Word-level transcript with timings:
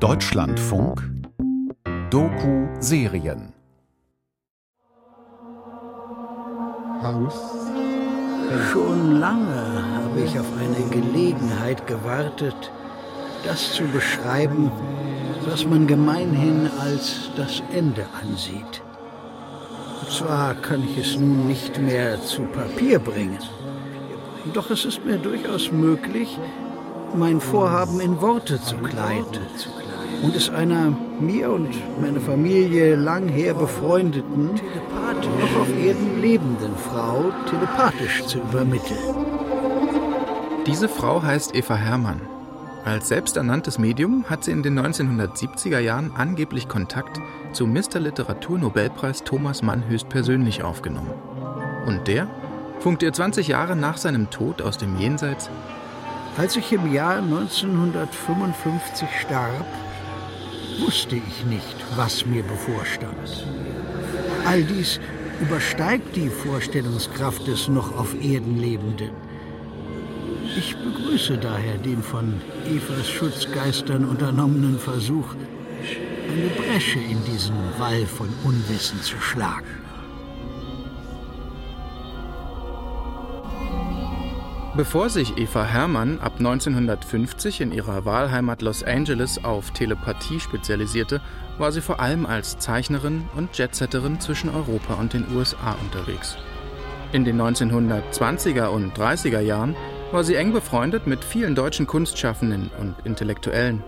Deutschlandfunk 0.00 1.02
Doku-Serien 2.10 3.52
Haus. 7.02 7.34
Schon 8.70 9.18
lange 9.18 9.82
habe 9.96 10.20
ich 10.24 10.38
auf 10.38 10.46
eine 10.56 10.88
Gelegenheit 10.90 11.84
gewartet, 11.88 12.70
das 13.44 13.72
zu 13.72 13.82
beschreiben, 13.88 14.70
was 15.50 15.66
man 15.66 15.88
gemeinhin 15.88 16.70
als 16.78 17.32
das 17.36 17.60
Ende 17.72 18.06
ansieht. 18.22 18.82
Zwar 20.08 20.54
kann 20.54 20.84
ich 20.84 20.96
es 20.96 21.16
nun 21.18 21.48
nicht 21.48 21.76
mehr 21.76 22.22
zu 22.22 22.42
Papier 22.42 23.00
bringen, 23.00 23.38
doch 24.54 24.70
es 24.70 24.84
ist 24.84 25.04
mir 25.04 25.18
durchaus 25.18 25.72
möglich, 25.72 26.38
mein 27.16 27.40
Vorhaben 27.40 27.98
in 27.98 28.20
Worte 28.20 28.62
zu 28.62 28.76
kleiden 28.76 29.40
und 30.22 30.34
es 30.34 30.50
einer 30.50 30.96
mir 31.20 31.50
und 31.50 31.70
meiner 32.00 32.20
Familie 32.20 32.96
lang 32.96 33.28
her 33.28 33.54
befreundeten, 33.54 34.50
noch 34.50 35.60
auf 35.60 35.68
Erden 35.78 36.20
lebenden 36.20 36.76
Frau 36.76 37.30
telepathisch 37.48 38.24
zu 38.26 38.38
übermitteln. 38.38 38.98
Diese 40.66 40.88
Frau 40.88 41.22
heißt 41.22 41.54
Eva 41.54 41.76
Herrmann. 41.76 42.20
Als 42.84 43.08
selbsternanntes 43.08 43.78
Medium 43.78 44.24
hat 44.28 44.44
sie 44.44 44.50
in 44.50 44.62
den 44.62 44.78
1970er 44.78 45.78
Jahren 45.78 46.12
angeblich 46.16 46.68
Kontakt 46.68 47.20
zu 47.52 47.66
Mr. 47.66 48.00
Literatur-Nobelpreis 48.00 49.24
Thomas 49.24 49.62
Mann 49.62 49.84
höchstpersönlich 49.88 50.62
aufgenommen. 50.62 51.12
Und 51.86 52.06
der 52.08 52.28
funkt 52.80 53.02
ihr 53.02 53.12
20 53.12 53.48
Jahre 53.48 53.76
nach 53.76 53.98
seinem 53.98 54.30
Tod 54.30 54.62
aus 54.62 54.78
dem 54.78 54.98
Jenseits. 54.98 55.50
Als 56.36 56.56
ich 56.56 56.72
im 56.72 56.92
Jahr 56.92 57.16
1955 57.16 59.08
starb, 59.20 59.66
wusste 60.78 61.16
ich 61.16 61.44
nicht, 61.46 61.76
was 61.96 62.26
mir 62.26 62.42
bevorstand. 62.42 63.46
All 64.44 64.62
dies 64.62 65.00
übersteigt 65.40 66.16
die 66.16 66.28
Vorstellungskraft 66.28 67.46
des 67.46 67.68
noch 67.68 67.96
auf 67.96 68.14
Erden 68.22 68.58
Lebenden. 68.60 69.10
Ich 70.56 70.76
begrüße 70.76 71.36
daher 71.38 71.76
den 71.78 72.02
von 72.02 72.40
Evas 72.66 73.08
Schutzgeistern 73.08 74.04
unternommenen 74.04 74.78
Versuch, 74.78 75.34
eine 76.30 76.48
Bresche 76.48 76.98
in 76.98 77.22
diesen 77.24 77.56
Wall 77.78 78.06
von 78.06 78.28
Unwissen 78.44 79.00
zu 79.02 79.18
schlagen. 79.20 79.87
Bevor 84.78 85.08
sich 85.08 85.36
Eva 85.36 85.64
Herrmann 85.64 86.20
ab 86.20 86.34
1950 86.38 87.62
in 87.62 87.72
ihrer 87.72 88.04
Wahlheimat 88.04 88.62
Los 88.62 88.84
Angeles 88.84 89.42
auf 89.42 89.72
Telepathie 89.72 90.38
spezialisierte, 90.38 91.20
war 91.58 91.72
sie 91.72 91.80
vor 91.80 91.98
allem 91.98 92.26
als 92.26 92.60
Zeichnerin 92.60 93.28
und 93.34 93.58
Jetsetterin 93.58 94.20
zwischen 94.20 94.48
Europa 94.50 94.94
und 94.94 95.14
den 95.14 95.26
USA 95.34 95.74
unterwegs. 95.82 96.36
In 97.10 97.24
den 97.24 97.42
1920er 97.42 98.68
und 98.68 98.96
30er 98.96 99.40
Jahren 99.40 99.74
war 100.12 100.22
sie 100.22 100.36
eng 100.36 100.52
befreundet 100.52 101.08
mit 101.08 101.24
vielen 101.24 101.56
deutschen 101.56 101.88
Kunstschaffenden 101.88 102.70
und 102.78 102.94
Intellektuellen. 103.04 103.82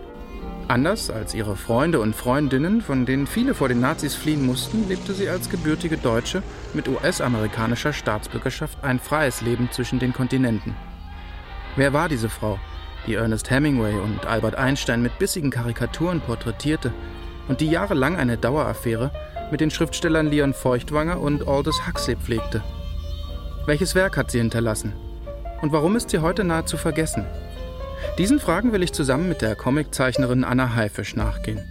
Anders 0.71 1.09
als 1.09 1.33
ihre 1.33 1.57
Freunde 1.57 1.99
und 1.99 2.15
Freundinnen, 2.15 2.79
von 2.79 3.05
denen 3.05 3.27
viele 3.27 3.53
vor 3.53 3.67
den 3.67 3.81
Nazis 3.81 4.15
fliehen 4.15 4.45
mussten, 4.45 4.87
lebte 4.87 5.13
sie 5.13 5.27
als 5.27 5.49
gebürtige 5.49 5.97
Deutsche 5.97 6.41
mit 6.73 6.87
US-amerikanischer 6.87 7.91
Staatsbürgerschaft 7.91 8.81
ein 8.81 8.97
freies 8.97 9.41
Leben 9.41 9.67
zwischen 9.73 9.99
den 9.99 10.13
Kontinenten. 10.13 10.73
Wer 11.75 11.91
war 11.91 12.07
diese 12.07 12.29
Frau, 12.29 12.57
die 13.05 13.15
Ernest 13.15 13.49
Hemingway 13.49 13.95
und 13.95 14.25
Albert 14.25 14.55
Einstein 14.55 15.01
mit 15.01 15.19
bissigen 15.19 15.51
Karikaturen 15.51 16.21
porträtierte 16.21 16.93
und 17.49 17.59
die 17.59 17.69
jahrelang 17.69 18.15
eine 18.15 18.37
Daueraffäre 18.37 19.11
mit 19.51 19.59
den 19.59 19.71
Schriftstellern 19.71 20.27
Leon 20.27 20.53
Feuchtwanger 20.53 21.19
und 21.19 21.49
Aldous 21.49 21.85
Huxley 21.85 22.15
pflegte? 22.15 22.63
Welches 23.65 23.93
Werk 23.93 24.15
hat 24.15 24.31
sie 24.31 24.37
hinterlassen? 24.37 24.93
Und 25.61 25.73
warum 25.73 25.97
ist 25.97 26.11
sie 26.11 26.19
heute 26.19 26.45
nahezu 26.45 26.77
vergessen? 26.77 27.25
Diesen 28.17 28.39
Fragen 28.39 28.73
will 28.73 28.83
ich 28.83 28.93
zusammen 28.93 29.29
mit 29.29 29.41
der 29.41 29.55
Comiczeichnerin 29.55 30.43
Anna 30.43 30.75
Haifisch 30.75 31.15
nachgehen. 31.15 31.61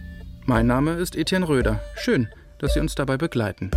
Mein 0.47 0.67
Name 0.67 0.95
ist 0.95 1.15
Etienne 1.15 1.47
Röder. 1.47 1.81
Schön, 1.97 2.29
dass 2.59 2.75
Sie 2.75 2.81
uns 2.81 2.95
dabei 2.95 3.17
begleiten. 3.17 3.71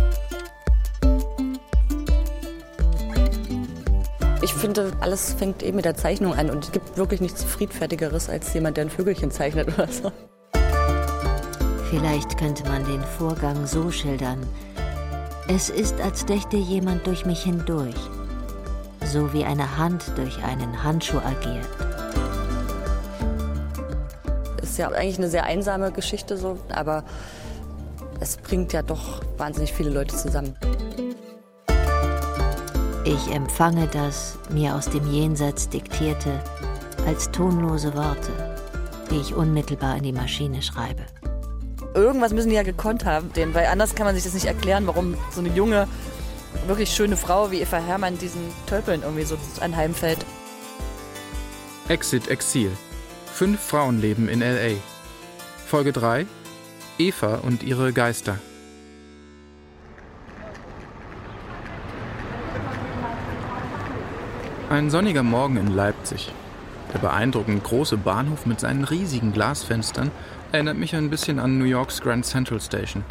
Ich 4.42 4.52
finde, 4.54 4.92
alles 5.00 5.34
fängt 5.34 5.62
eben 5.62 5.76
mit 5.76 5.84
der 5.84 5.94
Zeichnung 5.94 6.34
an 6.34 6.50
und 6.50 6.64
es 6.64 6.72
gibt 6.72 6.96
wirklich 6.96 7.20
nichts 7.20 7.44
Friedfertigeres 7.44 8.28
als 8.28 8.52
jemand, 8.54 8.76
der 8.76 8.86
ein 8.86 8.90
Vögelchen 8.90 9.30
zeichnet 9.30 9.68
oder 9.68 9.88
so. 9.88 10.10
Vielleicht 11.90 12.38
könnte 12.38 12.64
man 12.64 12.84
den 12.86 13.02
Vorgang 13.02 13.66
so 13.66 13.90
schildern. 13.90 14.38
Es 15.48 15.68
ist, 15.68 16.00
als 16.00 16.24
dächte 16.26 16.56
jemand 16.56 17.06
durch 17.06 17.26
mich 17.26 17.42
hindurch, 17.42 17.94
so 19.04 19.32
wie 19.32 19.44
eine 19.44 19.78
Hand 19.78 20.12
durch 20.16 20.42
einen 20.42 20.82
Handschuh 20.82 21.18
agiert 21.18 21.68
ist 24.74 24.78
ja 24.78 24.88
eigentlich 24.88 25.18
eine 25.18 25.28
sehr 25.28 25.44
einsame 25.44 25.92
Geschichte 25.92 26.36
so, 26.36 26.58
aber 26.68 27.04
es 28.18 28.36
bringt 28.36 28.72
ja 28.72 28.82
doch 28.82 29.20
wahnsinnig 29.36 29.72
viele 29.72 29.90
Leute 29.90 30.16
zusammen. 30.16 30.56
Ich 33.04 33.32
empfange 33.32 33.86
das 33.86 34.36
mir 34.50 34.74
aus 34.74 34.86
dem 34.86 35.08
Jenseits 35.12 35.68
diktierte 35.68 36.40
als 37.06 37.30
tonlose 37.30 37.94
Worte, 37.94 38.32
die 39.12 39.20
ich 39.20 39.32
unmittelbar 39.32 39.96
in 39.96 40.02
die 40.02 40.12
Maschine 40.12 40.60
schreibe. 40.60 41.02
Irgendwas 41.94 42.32
müssen 42.32 42.48
die 42.48 42.56
ja 42.56 42.64
gekonnt 42.64 43.04
haben, 43.04 43.32
denn 43.34 43.54
weil 43.54 43.66
anders 43.66 43.94
kann 43.94 44.06
man 44.06 44.16
sich 44.16 44.24
das 44.24 44.34
nicht 44.34 44.46
erklären, 44.46 44.88
warum 44.88 45.16
so 45.30 45.38
eine 45.38 45.50
junge, 45.50 45.86
wirklich 46.66 46.90
schöne 46.90 47.16
Frau 47.16 47.52
wie 47.52 47.60
Eva 47.60 47.76
Herrmann 47.76 48.18
diesen 48.18 48.42
Tölpeln 48.66 49.02
irgendwie 49.02 49.22
so 49.22 49.36
anheimfällt. 49.60 50.26
Exit 51.88 52.26
Exil 52.26 52.72
Fünf 53.34 53.60
Frauenleben 53.60 54.28
in 54.28 54.42
LA. 54.42 54.76
Folge 55.66 55.90
3 55.90 56.24
Eva 56.98 57.40
und 57.42 57.64
ihre 57.64 57.92
Geister. 57.92 58.38
Ein 64.70 64.88
sonniger 64.88 65.24
Morgen 65.24 65.56
in 65.56 65.74
Leipzig. 65.74 66.32
Der 66.92 67.00
beeindruckend 67.00 67.64
große 67.64 67.96
Bahnhof 67.96 68.46
mit 68.46 68.60
seinen 68.60 68.84
riesigen 68.84 69.32
Glasfenstern 69.32 70.12
erinnert 70.52 70.76
mich 70.76 70.94
ein 70.94 71.10
bisschen 71.10 71.40
an 71.40 71.58
New 71.58 71.64
Yorks 71.64 72.02
Grand 72.02 72.24
Central 72.24 72.60
Station. 72.60 73.02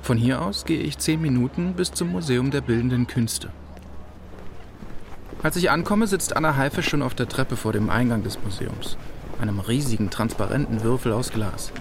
Von 0.00 0.16
hier 0.16 0.42
aus 0.42 0.64
gehe 0.64 0.78
ich 0.78 0.98
zehn 0.98 1.20
Minuten 1.20 1.74
bis 1.74 1.90
zum 1.90 2.12
Museum 2.12 2.52
der 2.52 2.60
Bildenden 2.60 3.08
Künste. 3.08 3.50
Als 5.42 5.56
ich 5.56 5.72
ankomme, 5.72 6.06
sitzt 6.06 6.36
Anna 6.36 6.54
Heife 6.54 6.84
schon 6.84 7.02
auf 7.02 7.14
der 7.14 7.28
Treppe 7.28 7.56
vor 7.56 7.72
dem 7.72 7.90
Eingang 7.90 8.22
des 8.22 8.40
Museums 8.44 8.96
einem 9.40 9.60
riesigen, 9.60 10.10
transparenten 10.10 10.82
Würfel 10.82 11.12
aus 11.12 11.30
Glas. 11.30 11.72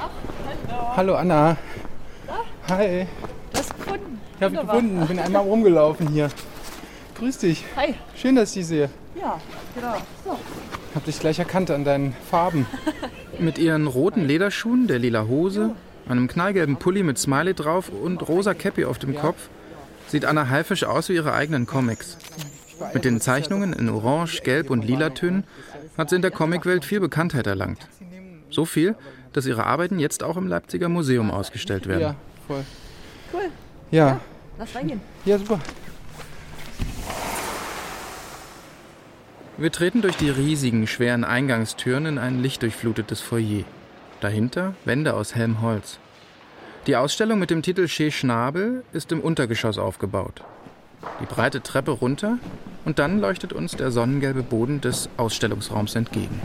Ach, 0.00 0.08
hallo. 0.68 0.96
Hallo 0.96 1.14
Anna. 1.14 1.56
Da? 2.26 2.74
Hi. 2.74 3.06
Du 3.52 3.58
hast 3.58 3.76
gefunden. 3.76 4.20
Ich 4.36 4.42
habe 4.42 4.56
gefunden, 4.56 5.06
bin 5.06 5.18
einmal 5.18 5.42
rumgelaufen 5.42 6.08
hier. 6.08 6.28
Grüß 7.18 7.38
dich. 7.38 7.64
Hi. 7.76 7.94
Schön, 8.16 8.36
dass 8.36 8.50
ich 8.50 8.54
dich 8.54 8.66
sehe. 8.66 8.90
Ja, 9.14 9.38
genau. 9.74 9.96
So. 10.24 10.38
Hab 10.94 11.04
dich 11.04 11.18
gleich 11.20 11.38
erkannt 11.38 11.70
an 11.70 11.84
deinen 11.84 12.14
Farben. 12.30 12.66
mit 13.38 13.58
ihren 13.58 13.86
roten 13.86 14.24
Lederschuhen, 14.24 14.86
der 14.86 14.98
lila 14.98 15.26
Hose, 15.26 15.74
einem 16.08 16.28
knallgelben 16.28 16.76
Pulli 16.76 17.02
mit 17.02 17.18
Smiley 17.18 17.54
drauf 17.54 17.90
und 17.90 18.28
rosa 18.28 18.54
Cappy 18.54 18.84
auf 18.84 18.98
dem 18.98 19.16
Kopf 19.16 19.48
sieht 20.08 20.24
Anna 20.26 20.48
Haifisch 20.48 20.84
aus 20.84 21.08
wie 21.08 21.14
ihre 21.14 21.32
eigenen 21.32 21.66
Comics. 21.66 22.18
Mit 22.94 23.04
den 23.04 23.20
Zeichnungen 23.20 23.72
in 23.72 23.88
Orange, 23.88 24.42
Gelb 24.42 24.70
und 24.70 24.84
Lila 24.84 25.10
Tönen 25.10 25.44
hat 25.96 26.10
sie 26.10 26.16
in 26.16 26.22
der 26.22 26.30
Comicwelt 26.30 26.84
viel 26.84 27.00
Bekanntheit 27.00 27.46
erlangt. 27.46 27.88
So 28.50 28.64
viel, 28.64 28.94
dass 29.32 29.46
ihre 29.46 29.64
Arbeiten 29.64 29.98
jetzt 29.98 30.22
auch 30.22 30.36
im 30.36 30.46
Leipziger 30.46 30.88
Museum 30.88 31.30
ausgestellt 31.30 31.86
werden. 31.86 32.02
Ja, 32.02 32.14
voll. 32.46 32.64
Cool. 33.32 33.50
Ja. 33.90 34.06
ja 34.06 34.20
lass 34.58 34.74
reingehen. 34.74 35.00
Ja, 35.24 35.38
super. 35.38 35.60
Wir 39.58 39.70
treten 39.70 40.02
durch 40.02 40.16
die 40.16 40.30
riesigen, 40.30 40.86
schweren 40.86 41.24
Eingangstüren 41.24 42.06
in 42.06 42.18
ein 42.18 42.40
lichtdurchflutetes 42.40 43.20
Foyer. 43.20 43.64
Dahinter 44.20 44.74
Wände 44.84 45.14
aus 45.14 45.34
hellem 45.34 45.60
Holz. 45.60 45.98
Die 46.86 46.96
Ausstellung 46.96 47.38
mit 47.38 47.50
dem 47.50 47.62
Titel 47.62 47.86
Chez 47.86 48.12
Schnabel 48.12 48.82
ist 48.92 49.12
im 49.12 49.20
Untergeschoss 49.20 49.78
aufgebaut. 49.78 50.42
Die 51.20 51.26
breite 51.26 51.62
Treppe 51.62 51.92
runter 51.92 52.38
und 52.84 52.98
dann 52.98 53.20
leuchtet 53.20 53.52
uns 53.52 53.76
der 53.76 53.90
sonnengelbe 53.90 54.42
Boden 54.42 54.80
des 54.80 55.08
Ausstellungsraums 55.16 55.94
entgegen. 55.94 56.40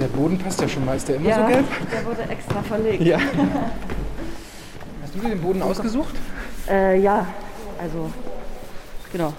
Der 0.00 0.06
Boden 0.06 0.38
passt 0.38 0.60
ja 0.60 0.68
schon 0.68 0.84
mal. 0.84 0.96
Ist 0.96 1.08
der 1.08 1.16
immer 1.16 1.28
ja, 1.28 1.42
so 1.42 1.46
gelb? 1.46 1.66
Der 1.92 2.06
wurde 2.06 2.22
extra 2.30 2.62
verlegt. 2.62 3.02
Ja. 3.02 3.18
Hast 5.02 5.14
du 5.14 5.18
dir 5.20 5.28
den 5.30 5.40
Boden 5.40 5.62
ausgesucht? 5.62 6.14
Äh, 6.68 7.00
ja, 7.00 7.26
also 7.78 8.10
genau. 9.12 9.32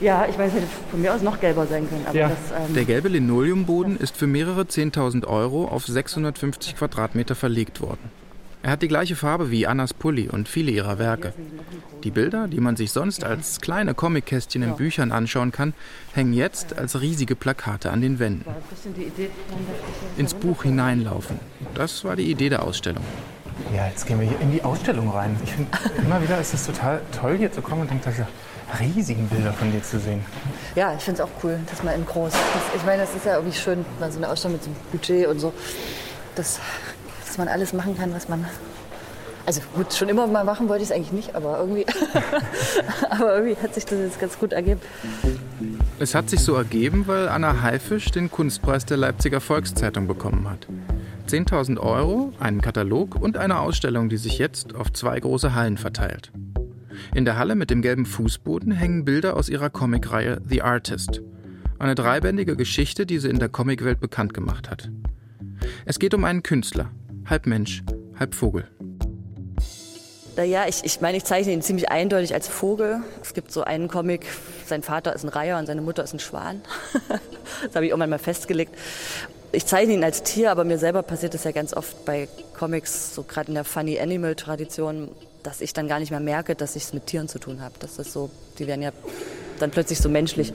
Ja, 0.00 0.26
ich 0.28 0.38
weiß, 0.38 0.52
hätte 0.52 0.66
von 0.90 1.00
mir 1.00 1.14
aus 1.14 1.22
noch 1.22 1.40
gelber 1.40 1.66
sein 1.66 1.88
können. 1.88 2.04
Aber 2.06 2.18
Ja. 2.18 2.28
das, 2.28 2.38
ähm, 2.68 2.74
Der 2.74 2.84
gelbe 2.84 3.08
Linoleumboden 3.08 3.96
ist 3.96 4.16
für 4.16 4.26
mehrere 4.26 4.66
10.000 4.66 5.26
Euro 5.26 5.66
auf 5.66 5.86
650 5.86 6.76
Quadratmeter 6.76 7.34
verlegt 7.34 7.80
worden. 7.80 8.10
Er 8.66 8.72
hat 8.72 8.82
die 8.82 8.88
gleiche 8.88 9.14
Farbe 9.14 9.52
wie 9.52 9.68
Annas 9.68 9.94
Pulli 9.94 10.28
und 10.28 10.48
viele 10.48 10.72
ihrer 10.72 10.98
Werke. 10.98 11.32
Die 12.02 12.10
Bilder, 12.10 12.48
die 12.48 12.58
man 12.58 12.74
sich 12.74 12.90
sonst 12.90 13.22
als 13.22 13.60
kleine 13.60 13.94
Comickästchen 13.94 14.60
in 14.64 14.74
Büchern 14.74 15.12
anschauen 15.12 15.52
kann, 15.52 15.72
hängen 16.14 16.32
jetzt 16.32 16.76
als 16.76 17.00
riesige 17.00 17.36
Plakate 17.36 17.92
an 17.92 18.00
den 18.00 18.18
Wänden. 18.18 18.44
Ins 20.16 20.34
Buch 20.34 20.64
hineinlaufen. 20.64 21.38
Das 21.74 22.02
war 22.02 22.16
die 22.16 22.28
Idee 22.28 22.48
der 22.48 22.64
Ausstellung. 22.64 23.04
Ja, 23.72 23.86
jetzt 23.86 24.04
gehen 24.04 24.18
wir 24.18 24.26
hier 24.26 24.40
in 24.40 24.50
die 24.50 24.64
Ausstellung 24.64 25.10
rein. 25.10 25.36
Ich 25.44 25.52
finde, 25.52 25.70
immer 26.04 26.20
wieder 26.20 26.40
ist 26.40 26.52
es 26.52 26.66
total 26.66 27.00
toll, 27.16 27.38
hier 27.38 27.52
zu 27.52 27.62
kommen 27.62 27.82
und 27.82 28.04
diese 28.04 28.26
riesigen 28.80 29.28
Bilder 29.28 29.52
von 29.52 29.70
dir 29.70 29.84
zu 29.84 30.00
sehen. 30.00 30.24
Ja, 30.74 30.92
ich 30.92 31.04
finde 31.04 31.22
es 31.22 31.28
auch 31.28 31.44
cool, 31.44 31.60
dass 31.70 31.84
man 31.84 31.94
in 31.94 32.04
groß. 32.04 32.32
Das, 32.32 32.62
ich 32.74 32.84
meine, 32.84 33.02
das 33.02 33.14
ist 33.14 33.26
ja 33.26 33.36
irgendwie 33.36 33.56
schön, 33.56 33.84
mal 34.00 34.10
so 34.10 34.18
eine 34.18 34.28
Ausstellung 34.28 34.54
mit 34.54 34.64
so 34.64 34.70
einem 34.70 34.78
Budget 34.90 35.28
und 35.28 35.38
so, 35.38 35.52
dass, 36.34 36.58
dass 37.36 37.44
man 37.44 37.48
alles 37.48 37.74
machen 37.74 37.96
kann, 37.96 38.14
was 38.14 38.30
man. 38.30 38.46
Also 39.44 39.60
gut, 39.74 39.92
schon 39.92 40.08
immer 40.08 40.26
mal 40.26 40.42
machen 40.42 40.70
wollte 40.70 40.82
ich 40.82 40.90
es 40.90 40.96
eigentlich 40.96 41.12
nicht, 41.12 41.34
aber 41.34 41.58
irgendwie, 41.58 41.84
aber 43.10 43.36
irgendwie 43.36 43.62
hat 43.62 43.74
sich 43.74 43.84
das 43.84 43.98
jetzt 43.98 44.18
ganz 44.18 44.38
gut 44.38 44.54
ergeben. 44.54 44.80
Es 45.98 46.14
hat 46.14 46.30
sich 46.30 46.40
so 46.40 46.54
ergeben, 46.54 47.06
weil 47.06 47.28
Anna 47.28 47.60
Haifisch 47.60 48.10
den 48.10 48.30
Kunstpreis 48.30 48.86
der 48.86 48.96
Leipziger 48.96 49.40
Volkszeitung 49.40 50.06
bekommen 50.06 50.48
hat. 50.48 50.66
10.000 51.28 51.78
Euro, 51.78 52.32
einen 52.40 52.62
Katalog 52.62 53.16
und 53.16 53.36
eine 53.36 53.60
Ausstellung, 53.60 54.08
die 54.08 54.16
sich 54.16 54.38
jetzt 54.38 54.74
auf 54.74 54.92
zwei 54.92 55.20
große 55.20 55.54
Hallen 55.54 55.76
verteilt. 55.76 56.32
In 57.14 57.26
der 57.26 57.36
Halle 57.36 57.54
mit 57.54 57.68
dem 57.68 57.82
gelben 57.82 58.06
Fußboden 58.06 58.72
hängen 58.72 59.04
Bilder 59.04 59.36
aus 59.36 59.50
ihrer 59.50 59.68
Comicreihe 59.68 60.40
The 60.48 60.62
Artist. 60.62 61.20
Eine 61.78 61.94
dreibändige 61.94 62.56
Geschichte, 62.56 63.04
die 63.04 63.18
sie 63.18 63.28
in 63.28 63.38
der 63.38 63.50
Comicwelt 63.50 64.00
bekannt 64.00 64.32
gemacht 64.32 64.70
hat. 64.70 64.90
Es 65.84 65.98
geht 65.98 66.14
um 66.14 66.24
einen 66.24 66.42
Künstler, 66.42 66.90
halb 67.28 67.46
Mensch, 67.46 67.82
halb 68.18 68.34
Vogel. 68.34 68.66
Naja, 70.36 70.66
ich, 70.68 70.84
ich 70.84 71.00
meine, 71.00 71.16
ich 71.16 71.24
zeichne 71.24 71.52
ihn 71.52 71.62
ziemlich 71.62 71.90
eindeutig 71.90 72.34
als 72.34 72.46
Vogel. 72.46 73.00
Es 73.22 73.32
gibt 73.32 73.50
so 73.50 73.64
einen 73.64 73.88
Comic, 73.88 74.26
sein 74.66 74.82
Vater 74.82 75.14
ist 75.14 75.24
ein 75.24 75.30
Reiher 75.30 75.58
und 75.58 75.66
seine 75.66 75.80
Mutter 75.80 76.04
ist 76.04 76.12
ein 76.12 76.18
Schwan. 76.18 76.60
das 77.08 77.74
habe 77.74 77.86
ich 77.86 77.90
irgendwann 77.90 78.10
mal 78.10 78.18
festgelegt. 78.18 78.74
Ich 79.52 79.64
zeichne 79.64 79.94
ihn 79.94 80.04
als 80.04 80.22
Tier, 80.22 80.50
aber 80.50 80.64
mir 80.64 80.76
selber 80.76 81.02
passiert 81.02 81.34
es 81.34 81.44
ja 81.44 81.52
ganz 81.52 81.72
oft 81.72 82.04
bei 82.04 82.28
Comics, 82.58 83.14
so 83.14 83.22
gerade 83.22 83.48
in 83.48 83.54
der 83.54 83.64
Funny 83.64 83.98
Animal 83.98 84.34
Tradition, 84.34 85.10
dass 85.42 85.62
ich 85.62 85.72
dann 85.72 85.88
gar 85.88 86.00
nicht 86.00 86.10
mehr 86.10 86.20
merke, 86.20 86.54
dass 86.54 86.76
ich 86.76 86.82
es 86.82 86.92
mit 86.92 87.06
Tieren 87.06 87.28
zu 87.28 87.38
tun 87.38 87.62
habe. 87.62 87.74
Das 87.78 87.98
ist 87.98 88.12
so, 88.12 88.28
die 88.58 88.66
werden 88.66 88.82
ja 88.82 88.92
dann 89.58 89.70
plötzlich 89.70 90.00
so 90.00 90.10
menschlich. 90.10 90.52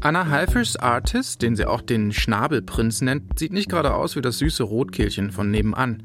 Anna 0.00 0.28
Halfischs 0.28 0.76
Artist, 0.76 1.42
den 1.42 1.56
sie 1.56 1.66
auch 1.66 1.80
den 1.80 2.12
Schnabelprinz 2.12 3.00
nennt, 3.00 3.36
sieht 3.36 3.52
nicht 3.52 3.68
gerade 3.68 3.94
aus 3.94 4.14
wie 4.14 4.20
das 4.20 4.38
süße 4.38 4.62
Rotkehlchen 4.62 5.32
von 5.32 5.50
nebenan. 5.50 6.04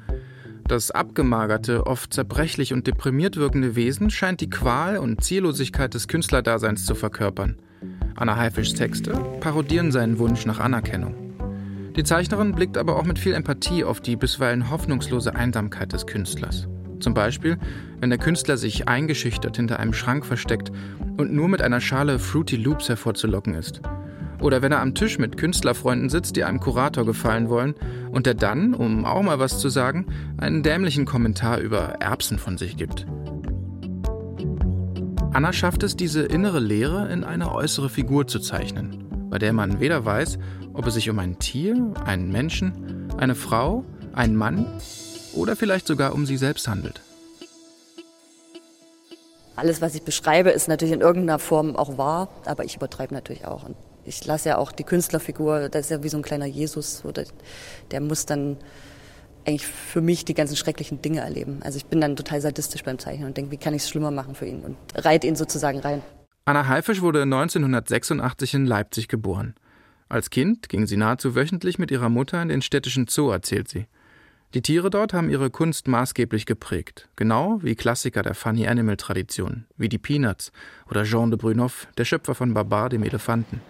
Das 0.68 0.90
abgemagerte, 0.90 1.86
oft 1.86 2.12
zerbrechlich 2.12 2.74
und 2.74 2.88
deprimiert 2.88 3.38
wirkende 3.38 3.75
Wesen 3.75 4.10
scheint 4.10 4.42
die 4.42 4.50
Qual 4.50 4.98
und 4.98 5.24
Ziellosigkeit 5.24 5.94
des 5.94 6.07
Künstlerdaseins 6.07 6.86
zu 6.86 6.95
verkörpern. 6.95 7.57
Anna 8.16 8.36
Haifischs 8.36 8.74
Texte 8.74 9.12
parodieren 9.42 9.92
seinen 9.92 10.18
Wunsch 10.18 10.48
nach 10.48 10.60
Anerkennung. 10.60 11.16
Die 11.96 12.04
Zeichnerin 12.04 12.54
blickt 12.54 12.80
aber 12.80 12.96
auch 12.96 13.06
mit 13.06 13.19
viel 13.19 13.36
Empathie 13.36 13.84
auf 13.84 14.01
die 14.01 14.16
bisweilen 14.16 14.72
hoffnungslose 14.72 15.36
Einsamkeit 15.36 15.94
des 15.94 16.07
Künstlers. 16.07 16.68
Zum 17.04 17.14
Beispiel, 17.14 17.58
wenn 18.00 18.10
der 18.10 18.18
Künstler 18.18 18.56
sich 18.56 18.88
eingeschüchtert 18.88 19.58
hinter 19.58 19.78
einem 19.78 19.92
Schrank 19.92 20.26
versteckt 20.26 20.72
und 21.18 21.34
nur 21.34 21.50
mit 21.50 21.62
einer 21.62 21.82
Schale 21.82 22.18
Fruity 22.18 22.56
Loops 22.56 22.88
hervorzulocken 22.88 23.56
ist. 23.56 23.82
Oder 24.40 24.62
wenn 24.62 24.72
er 24.72 24.80
am 24.80 24.96
Tisch 24.96 25.20
mit 25.20 25.36
Künstlerfreunden 25.36 26.08
sitzt, 26.10 26.38
die 26.38 26.46
einem 26.46 26.62
Kurator 26.62 27.06
gefallen 27.06 27.50
wollen 27.50 27.76
und 28.12 28.26
der 28.26 28.36
dann, 28.36 28.74
um 28.74 29.04
auch 29.04 29.22
mal 29.22 29.38
was 29.38 29.60
zu 29.60 29.68
sagen, 29.68 30.08
einen 30.38 30.64
dämlichen 30.64 31.04
Kommentar 31.04 31.60
über 31.60 31.96
Erbsen 32.00 32.40
von 32.40 32.58
sich 32.58 32.78
gibt. 32.78 33.06
Anna 35.34 35.52
schafft 35.52 35.84
es, 35.84 35.98
diese 35.98 36.22
innere 36.22 36.60
Leere 36.60 37.12
in 37.12 37.26
eine 37.26 37.52
äußere 37.52 37.90
Figur 37.90 38.28
zu 38.28 38.40
zeichnen, 38.40 39.30
bei 39.30 39.40
der 39.40 39.52
man 39.52 39.82
weder 39.82 40.06
weiß, 40.06 40.40
ob 40.74 40.88
es 40.88 40.94
sich 40.94 41.10
um 41.10 41.20
ein 41.20 41.38
Tier, 41.38 41.94
einen 42.06 42.32
Menschen, 42.32 43.10
eine 43.18 43.36
Frau, 43.36 43.84
einen 44.14 44.38
Mann 44.38 44.68
oder 45.34 45.56
vielleicht 45.56 45.88
sogar 45.88 46.14
um 46.14 46.26
sie 46.26 46.38
selbst 46.38 46.68
handelt. 46.68 47.02
Alles, 49.56 49.82
was 49.82 49.94
ich 49.94 50.02
beschreibe, 50.02 50.50
ist 50.50 50.68
natürlich 50.68 50.94
in 50.94 51.02
irgendeiner 51.02 51.40
Form 51.40 51.76
auch 51.76 51.98
wahr, 51.98 52.30
aber 52.46 52.66
ich 52.66 52.76
übertreibe 52.76 53.14
natürlich 53.14 53.46
auch. 53.46 53.64
Und 53.64 53.76
ich 54.04 54.26
lasse 54.26 54.50
ja 54.50 54.58
auch 54.58 54.72
die 54.72 54.84
Künstlerfigur, 54.84 55.70
das 55.70 55.86
ist 55.86 55.92
ja 55.92 56.04
wie 56.04 56.10
so 56.10 56.18
ein 56.18 56.24
kleiner 56.24 56.46
Jesus, 56.46 57.06
oder 57.06 57.24
der 57.92 58.02
muss 58.02 58.26
dann 58.26 58.58
eigentlich 59.46 59.68
für 59.68 60.02
mich 60.02 60.26
die 60.26 60.34
ganzen 60.34 60.56
schrecklichen 60.56 61.02
Dinge 61.02 61.20
erleben. 61.20 61.60
Also 61.64 61.78
ich 61.78 61.86
bin 61.86 62.02
dann 62.02 62.16
total 62.16 62.42
sadistisch 62.42 62.84
beim 62.84 62.98
Zeichnen 62.98 63.28
und 63.28 63.38
denke, 63.38 63.52
wie 63.52 63.58
kann 63.58 63.74
ich 63.74 63.84
es 63.84 63.90
schlimmer 63.90 64.12
machen 64.12 64.36
für 64.36 64.46
ihn 64.46 64.62
und 64.62 64.78
reite 64.96 65.28
ihn 65.28 65.36
sozusagen 65.36 65.80
rein. 65.80 66.02
Anna 66.46 66.68
Haifisch 66.68 67.02
wurde 67.02 67.22
1986 67.22 68.54
in 68.56 68.66
Leipzig 68.66 69.08
geboren. 69.08 69.56
Als 70.10 70.30
Kind 70.30 70.70
ging 70.70 70.88
sie 70.88 70.98
nahezu 70.98 71.36
wöchentlich 71.36 71.80
mit 71.80 71.92
ihrer 71.92 72.10
Mutter 72.10 72.42
in 72.42 72.50
den 72.50 72.62
städtischen 72.62 73.08
Zoo, 73.08 73.30
erzählt 73.32 73.70
sie. 73.70 73.88
Die 74.54 74.62
Tiere 74.62 74.92
dort 74.92 75.14
haben 75.14 75.32
ihre 75.32 75.50
Kunst 75.50 75.88
maßgeblich 75.88 76.46
geprägt, 76.46 77.10
genau 77.16 77.58
wie 77.64 77.74
Klassiker 77.74 78.22
der 78.22 78.36
Funny 78.36 78.68
Animal 78.68 78.98
Tradition, 78.98 79.66
wie 79.78 79.90
die 79.90 79.98
Peanuts 79.98 80.52
oder 80.88 81.06
Jean 81.06 81.32
de 81.32 81.40
Brunhoff, 81.40 81.88
der 81.98 82.06
Schöpfer 82.06 82.36
von 82.36 82.54
Babar, 82.54 82.90
dem 82.90 83.02
Elefanten. 83.02 83.62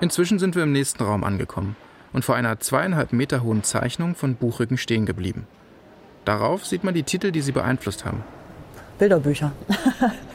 Inzwischen 0.00 0.38
sind 0.38 0.54
wir 0.54 0.62
im 0.62 0.70
nächsten 0.70 1.02
Raum 1.02 1.24
angekommen 1.24 1.74
und 2.12 2.24
vor 2.24 2.36
einer 2.36 2.60
zweieinhalb 2.60 3.12
Meter 3.12 3.42
hohen 3.42 3.64
Zeichnung 3.64 4.14
von 4.14 4.36
Buchrücken 4.36 4.78
stehen 4.78 5.06
geblieben. 5.06 5.48
Darauf 6.24 6.64
sieht 6.64 6.84
man 6.84 6.94
die 6.94 7.02
Titel, 7.02 7.32
die 7.32 7.42
sie 7.42 7.50
beeinflusst 7.52 8.04
haben. 8.04 8.22
Bilderbücher. 9.00 9.50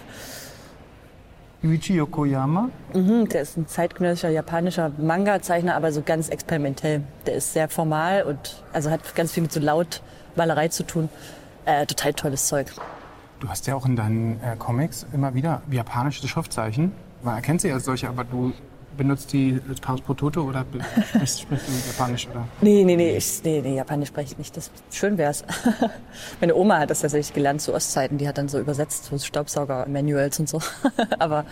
Yuichi 1.63 1.95
Yokoyama? 1.95 2.69
Mhm, 2.93 3.27
der 3.29 3.41
ist 3.41 3.57
ein 3.57 3.67
zeitgenössischer 3.67 4.29
japanischer 4.29 4.91
Manga-Zeichner, 4.97 5.75
aber 5.75 5.91
so 5.91 6.03
ganz 6.03 6.29
experimentell. 6.29 7.01
Der 7.25 7.35
ist 7.35 7.53
sehr 7.53 7.67
formal 7.67 8.23
und 8.23 8.63
also 8.73 8.91
hat 8.91 9.15
ganz 9.15 9.31
viel 9.31 9.43
mit 9.43 9.51
so 9.51 9.59
Lautmalerei 9.59 10.67
zu 10.67 10.83
tun. 10.83 11.09
Äh, 11.65 11.85
total 11.87 12.13
tolles 12.13 12.47
Zeug. 12.47 12.67
Du 13.39 13.49
hast 13.49 13.65
ja 13.67 13.75
auch 13.75 13.85
in 13.85 13.95
deinen 13.95 14.39
äh, 14.41 14.55
Comics 14.57 15.05
immer 15.13 15.33
wieder 15.33 15.61
japanische 15.69 16.27
Schriftzeichen. 16.27 16.91
Man 17.23 17.35
erkennt 17.35 17.61
sie 17.61 17.71
als 17.71 17.85
solche, 17.85 18.07
aber 18.07 18.23
du 18.23 18.53
benutzt 18.97 19.31
die 19.31 19.59
als 19.69 19.79
Paus 19.79 20.01
pro 20.01 20.13
Toto 20.13 20.41
oder 20.41 20.65
sprichst, 21.09 21.41
sprichst 21.41 21.67
du 21.67 21.87
Japanisch? 21.87 22.27
Oder? 22.27 22.47
Nee, 22.61 22.83
nee, 22.83 22.95
nee, 22.95 23.15
ich, 23.15 23.41
nee, 23.43 23.61
nee, 23.61 23.75
Japanisch 23.75 24.09
spreche 24.09 24.31
ich 24.33 24.37
nicht. 24.37 24.57
Das 24.57 24.71
schön 24.91 25.17
wär's. 25.17 25.43
Meine 26.39 26.55
Oma 26.55 26.79
hat 26.79 26.89
das 26.89 27.01
tatsächlich 27.01 27.33
gelernt 27.33 27.61
zu 27.61 27.73
Ostzeiten. 27.73 28.17
Die 28.17 28.27
hat 28.27 28.37
dann 28.37 28.49
so 28.49 28.59
übersetzt, 28.59 29.05
so 29.05 29.17
Staubsauger-Manuals 29.17 30.39
und 30.39 30.49
so. 30.49 30.59
aber, 31.19 31.45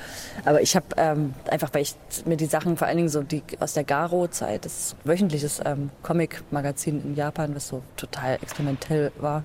aber 0.43 0.61
ich 0.61 0.75
habe 0.75 0.87
ähm, 0.97 1.33
einfach, 1.49 1.73
weil 1.73 1.83
ich 1.83 1.95
mir 2.25 2.37
die 2.37 2.45
Sachen, 2.45 2.77
vor 2.77 2.87
allen 2.87 2.97
Dingen 2.97 3.09
so 3.09 3.21
die 3.21 3.43
aus 3.59 3.73
der 3.73 3.83
Garo-Zeit, 3.83 4.65
das 4.65 4.95
wöchentliches 5.03 5.61
ähm, 5.63 5.91
Comic-Magazin 6.03 7.01
in 7.03 7.15
Japan, 7.15 7.55
was 7.55 7.67
so 7.67 7.81
total 7.95 8.35
experimentell 8.41 9.11
war 9.19 9.43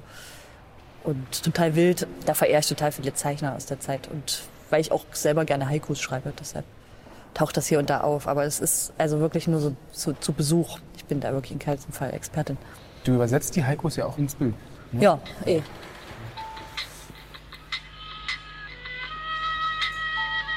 und 1.04 1.44
total 1.44 1.74
wild. 1.76 2.06
Da 2.26 2.34
verehre 2.34 2.60
ich 2.60 2.68
total 2.68 2.92
viele 2.92 3.14
Zeichner 3.14 3.54
aus 3.54 3.66
der 3.66 3.80
Zeit. 3.80 4.08
Und 4.08 4.42
weil 4.70 4.80
ich 4.80 4.92
auch 4.92 5.04
selber 5.12 5.44
gerne 5.44 5.68
Haikus 5.68 6.00
schreibe, 6.00 6.32
deshalb 6.38 6.64
taucht 7.34 7.56
das 7.56 7.66
hier 7.66 7.78
und 7.78 7.90
da 7.90 8.00
auf. 8.00 8.26
Aber 8.26 8.44
es 8.44 8.60
ist 8.60 8.92
also 8.98 9.20
wirklich 9.20 9.48
nur 9.48 9.60
so 9.60 9.76
zu, 9.92 10.12
zu 10.14 10.32
Besuch. 10.32 10.78
Ich 10.96 11.04
bin 11.04 11.20
da 11.20 11.32
wirklich 11.32 11.52
in 11.52 11.58
keinem 11.58 11.78
Fall 11.78 12.12
Expertin. 12.12 12.56
Du 13.04 13.14
übersetzt 13.14 13.56
die 13.56 13.64
Haikus 13.64 13.96
ja 13.96 14.06
auch 14.06 14.18
ins 14.18 14.34
Bild. 14.34 14.54
Ja, 14.92 15.20
eh. 15.46 15.62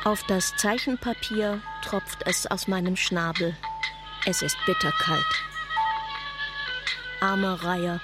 Auf 0.04 0.22
das 0.24 0.54
Zeichenpapier 0.58 1.62
tropft 1.82 2.26
es 2.26 2.46
aus 2.48 2.68
meinem 2.68 2.98
Schnabel. 2.98 3.56
Es 4.26 4.42
ist 4.42 4.58
bitterkalt. 4.66 5.24
Arme 7.22 7.64
Reihe, 7.64 8.02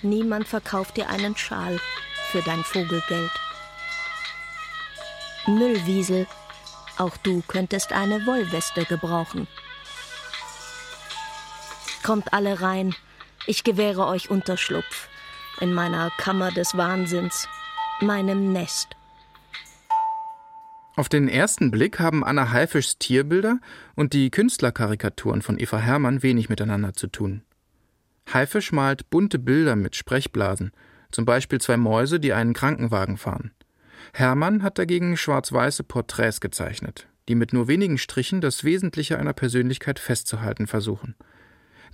niemand 0.00 0.48
verkauft 0.48 0.96
dir 0.96 1.10
einen 1.10 1.36
Schal 1.36 1.78
für 2.30 2.40
dein 2.42 2.64
Vogelgeld. 2.64 3.30
Müllwiesel, 5.46 6.26
auch 6.98 7.16
du 7.16 7.42
könntest 7.48 7.92
eine 7.92 8.26
Wollweste 8.26 8.84
gebrauchen. 8.84 9.46
Kommt 12.02 12.32
alle 12.32 12.60
rein, 12.60 12.94
ich 13.46 13.64
gewähre 13.64 14.06
euch 14.06 14.30
Unterschlupf 14.30 15.08
in 15.60 15.74
meiner 15.74 16.10
Kammer 16.18 16.50
des 16.52 16.76
Wahnsinns, 16.76 17.48
meinem 18.00 18.52
Nest. 18.52 18.88
Auf 20.96 21.08
den 21.08 21.28
ersten 21.28 21.70
Blick 21.70 22.00
haben 22.00 22.24
Anna 22.24 22.50
Haifischs 22.50 22.98
Tierbilder 22.98 23.60
und 23.94 24.12
die 24.12 24.30
Künstlerkarikaturen 24.30 25.42
von 25.42 25.58
Eva 25.58 25.78
Hermann 25.78 26.22
wenig 26.22 26.48
miteinander 26.48 26.92
zu 26.92 27.06
tun. 27.06 27.42
Haifisch 28.32 28.72
malt 28.72 29.08
bunte 29.08 29.38
Bilder 29.38 29.76
mit 29.76 29.94
Sprechblasen, 29.94 30.72
zum 31.10 31.24
Beispiel 31.24 31.60
zwei 31.60 31.76
Mäuse, 31.76 32.20
die 32.20 32.32
einen 32.32 32.52
Krankenwagen 32.52 33.16
fahren. 33.16 33.52
Hermann 34.12 34.62
hat 34.62 34.78
dagegen 34.78 35.16
schwarz-weiße 35.16 35.84
Porträts 35.84 36.40
gezeichnet, 36.40 37.06
die 37.28 37.34
mit 37.34 37.52
nur 37.52 37.68
wenigen 37.68 37.98
Strichen 37.98 38.40
das 38.40 38.64
Wesentliche 38.64 39.18
einer 39.18 39.32
Persönlichkeit 39.32 39.98
festzuhalten 39.98 40.66
versuchen. 40.66 41.14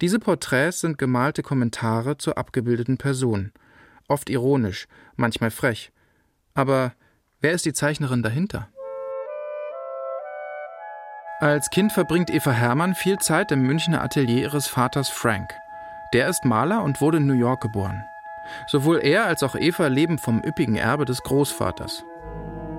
Diese 0.00 0.18
Porträts 0.18 0.80
sind 0.80 0.99
gemalte 0.99 1.42
Kommentare 1.42 2.18
zur 2.18 2.37
abgebildeten 2.38 2.99
Person, 2.99 3.52
oft 4.08 4.28
ironisch, 4.30 4.87
manchmal 5.16 5.50
frech. 5.50 5.92
Aber 6.54 6.94
wer 7.40 7.52
ist 7.52 7.64
die 7.64 7.73
Zeichnerin 7.73 8.23
dahinter? 8.23 8.68
Als 11.40 11.68
Kind 11.70 11.92
verbringt 11.92 12.30
Eva 12.30 12.52
Hermann 12.52 12.94
viel 12.94 13.18
Zeit 13.18 13.52
im 13.52 13.62
Münchner 13.62 14.02
Atelier 14.02 14.42
ihres 14.42 14.66
Vaters 14.66 15.08
Frank. 15.08 15.50
Der 16.12 16.28
ist 16.28 16.44
Maler 16.44 16.82
und 16.82 17.00
wurde 17.00 17.18
in 17.18 17.26
New 17.26 17.34
York 17.34 17.61
geboren. 17.61 18.04
Sowohl 18.66 19.00
er 19.02 19.26
als 19.26 19.42
auch 19.42 19.54
Eva 19.54 19.86
leben 19.86 20.18
vom 20.18 20.42
üppigen 20.44 20.76
Erbe 20.76 21.04
des 21.04 21.22
Großvaters. 21.22 22.04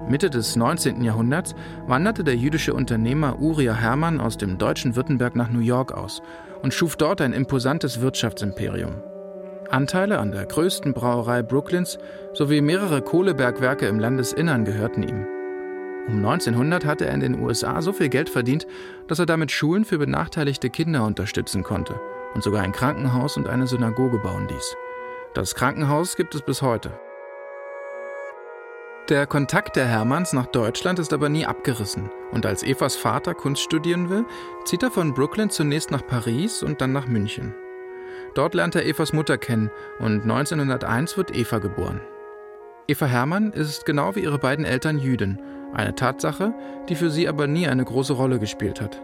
Mitte 0.07 0.29
des 0.29 0.55
19. 0.55 1.01
Jahrhunderts 1.01 1.55
wanderte 1.87 2.23
der 2.23 2.35
jüdische 2.35 2.73
Unternehmer 2.73 3.39
Uriah 3.39 3.73
Hermann 3.73 4.21
aus 4.21 4.37
dem 4.37 4.57
deutschen 4.57 4.95
Württemberg 4.95 5.35
nach 5.35 5.49
New 5.49 5.59
York 5.59 5.91
aus 5.91 6.21
und 6.61 6.73
schuf 6.73 6.95
dort 6.95 7.21
ein 7.21 7.33
imposantes 7.33 8.01
Wirtschaftsimperium. 8.01 9.01
Anteile 9.69 10.19
an 10.19 10.31
der 10.31 10.45
größten 10.45 10.93
Brauerei 10.93 11.41
Brooklyns 11.41 11.97
sowie 12.33 12.61
mehrere 12.61 13.01
Kohlebergwerke 13.01 13.87
im 13.87 13.99
Landesinnern 13.99 14.63
gehörten 14.63 15.01
ihm. 15.01 15.25
Um 16.07 16.17
1900 16.17 16.85
hatte 16.85 17.07
er 17.07 17.15
in 17.15 17.19
den 17.19 17.39
USA 17.39 17.81
so 17.81 17.91
viel 17.91 18.09
Geld 18.09 18.29
verdient, 18.29 18.67
dass 19.07 19.17
er 19.17 19.25
damit 19.25 19.51
Schulen 19.51 19.85
für 19.85 19.97
benachteiligte 19.97 20.69
Kinder 20.69 21.03
unterstützen 21.03 21.63
konnte 21.63 21.99
und 22.35 22.43
sogar 22.43 22.61
ein 22.61 22.73
Krankenhaus 22.73 23.37
und 23.37 23.47
eine 23.47 23.65
Synagoge 23.65 24.19
bauen 24.19 24.47
ließ. 24.47 24.75
Das 25.35 25.53
Krankenhaus 25.53 26.15
gibt 26.15 26.33
es 26.33 26.41
bis 26.41 26.61
heute. 26.61 26.97
Der 29.09 29.27
Kontakt 29.27 29.75
der 29.75 29.85
Hermanns 29.85 30.31
nach 30.31 30.45
Deutschland 30.45 30.97
ist 30.97 31.11
aber 31.11 31.27
nie 31.27 31.45
abgerissen. 31.45 32.09
Und 32.31 32.45
als 32.45 32.63
Evas 32.63 32.95
Vater 32.95 33.33
Kunst 33.33 33.61
studieren 33.61 34.09
will, 34.09 34.23
zieht 34.63 34.81
er 34.81 34.91
von 34.91 35.13
Brooklyn 35.13 35.49
zunächst 35.49 35.91
nach 35.91 36.07
Paris 36.07 36.63
und 36.63 36.79
dann 36.79 36.93
nach 36.93 37.07
München. 37.07 37.53
Dort 38.33 38.53
lernt 38.53 38.75
er 38.75 38.85
Evas 38.85 39.11
Mutter 39.11 39.37
kennen 39.37 39.71
und 39.99 40.21
1901 40.21 41.17
wird 41.17 41.35
Eva 41.35 41.57
geboren. 41.59 41.99
Eva 42.87 43.05
Hermann 43.05 43.51
ist 43.51 43.85
genau 43.85 44.15
wie 44.15 44.21
ihre 44.21 44.39
beiden 44.39 44.63
Eltern 44.63 44.99
Jüdin, 44.99 45.41
eine 45.73 45.95
Tatsache, 45.95 46.53
die 46.87 46.95
für 46.95 47.09
sie 47.09 47.27
aber 47.27 47.45
nie 47.47 47.67
eine 47.67 47.83
große 47.83 48.13
Rolle 48.13 48.39
gespielt 48.39 48.79
hat. 48.79 49.01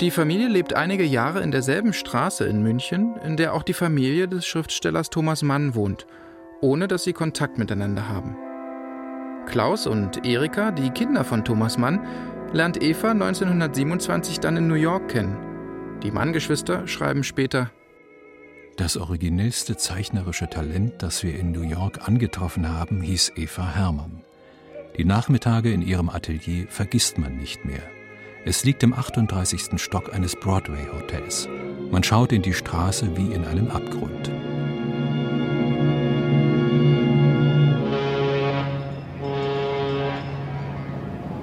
Die 0.00 0.10
Familie 0.10 0.48
lebt 0.48 0.72
einige 0.72 1.04
Jahre 1.04 1.42
in 1.42 1.50
derselben 1.50 1.92
Straße 1.92 2.46
in 2.46 2.62
München, 2.62 3.16
in 3.22 3.36
der 3.36 3.52
auch 3.52 3.62
die 3.62 3.74
Familie 3.74 4.28
des 4.28 4.46
Schriftstellers 4.46 5.10
Thomas 5.10 5.42
Mann 5.42 5.74
wohnt, 5.74 6.06
ohne 6.62 6.88
dass 6.88 7.04
sie 7.04 7.12
Kontakt 7.12 7.58
miteinander 7.58 8.08
haben. 8.08 8.34
Klaus 9.44 9.86
und 9.86 10.24
Erika, 10.24 10.70
die 10.70 10.88
Kinder 10.88 11.22
von 11.22 11.44
Thomas 11.44 11.76
Mann, 11.76 12.00
lernt 12.54 12.82
Eva 12.82 13.10
1927 13.10 14.40
dann 14.40 14.56
in 14.56 14.68
New 14.68 14.74
York 14.74 15.08
kennen. 15.08 15.36
Die 16.02 16.10
Mann-Geschwister 16.10 16.88
schreiben 16.88 17.22
später: 17.22 17.70
Das 18.78 18.96
originellste 18.96 19.76
zeichnerische 19.76 20.48
Talent, 20.48 21.02
das 21.02 21.22
wir 21.22 21.38
in 21.38 21.52
New 21.52 21.60
York 21.60 22.08
angetroffen 22.08 22.70
haben, 22.70 23.02
hieß 23.02 23.32
Eva 23.36 23.74
Hermann. 23.74 24.22
Die 24.96 25.04
Nachmittage 25.04 25.70
in 25.70 25.82
ihrem 25.82 26.08
Atelier 26.08 26.68
vergisst 26.68 27.18
man 27.18 27.36
nicht 27.36 27.66
mehr. 27.66 27.82
Es 28.42 28.64
liegt 28.64 28.82
im 28.82 28.94
38. 28.94 29.78
Stock 29.78 30.14
eines 30.14 30.34
Broadway-Hotels. 30.34 31.46
Man 31.90 32.02
schaut 32.02 32.32
in 32.32 32.40
die 32.40 32.54
Straße 32.54 33.14
wie 33.14 33.34
in 33.34 33.44
einen 33.44 33.70
Abgrund. 33.70 34.30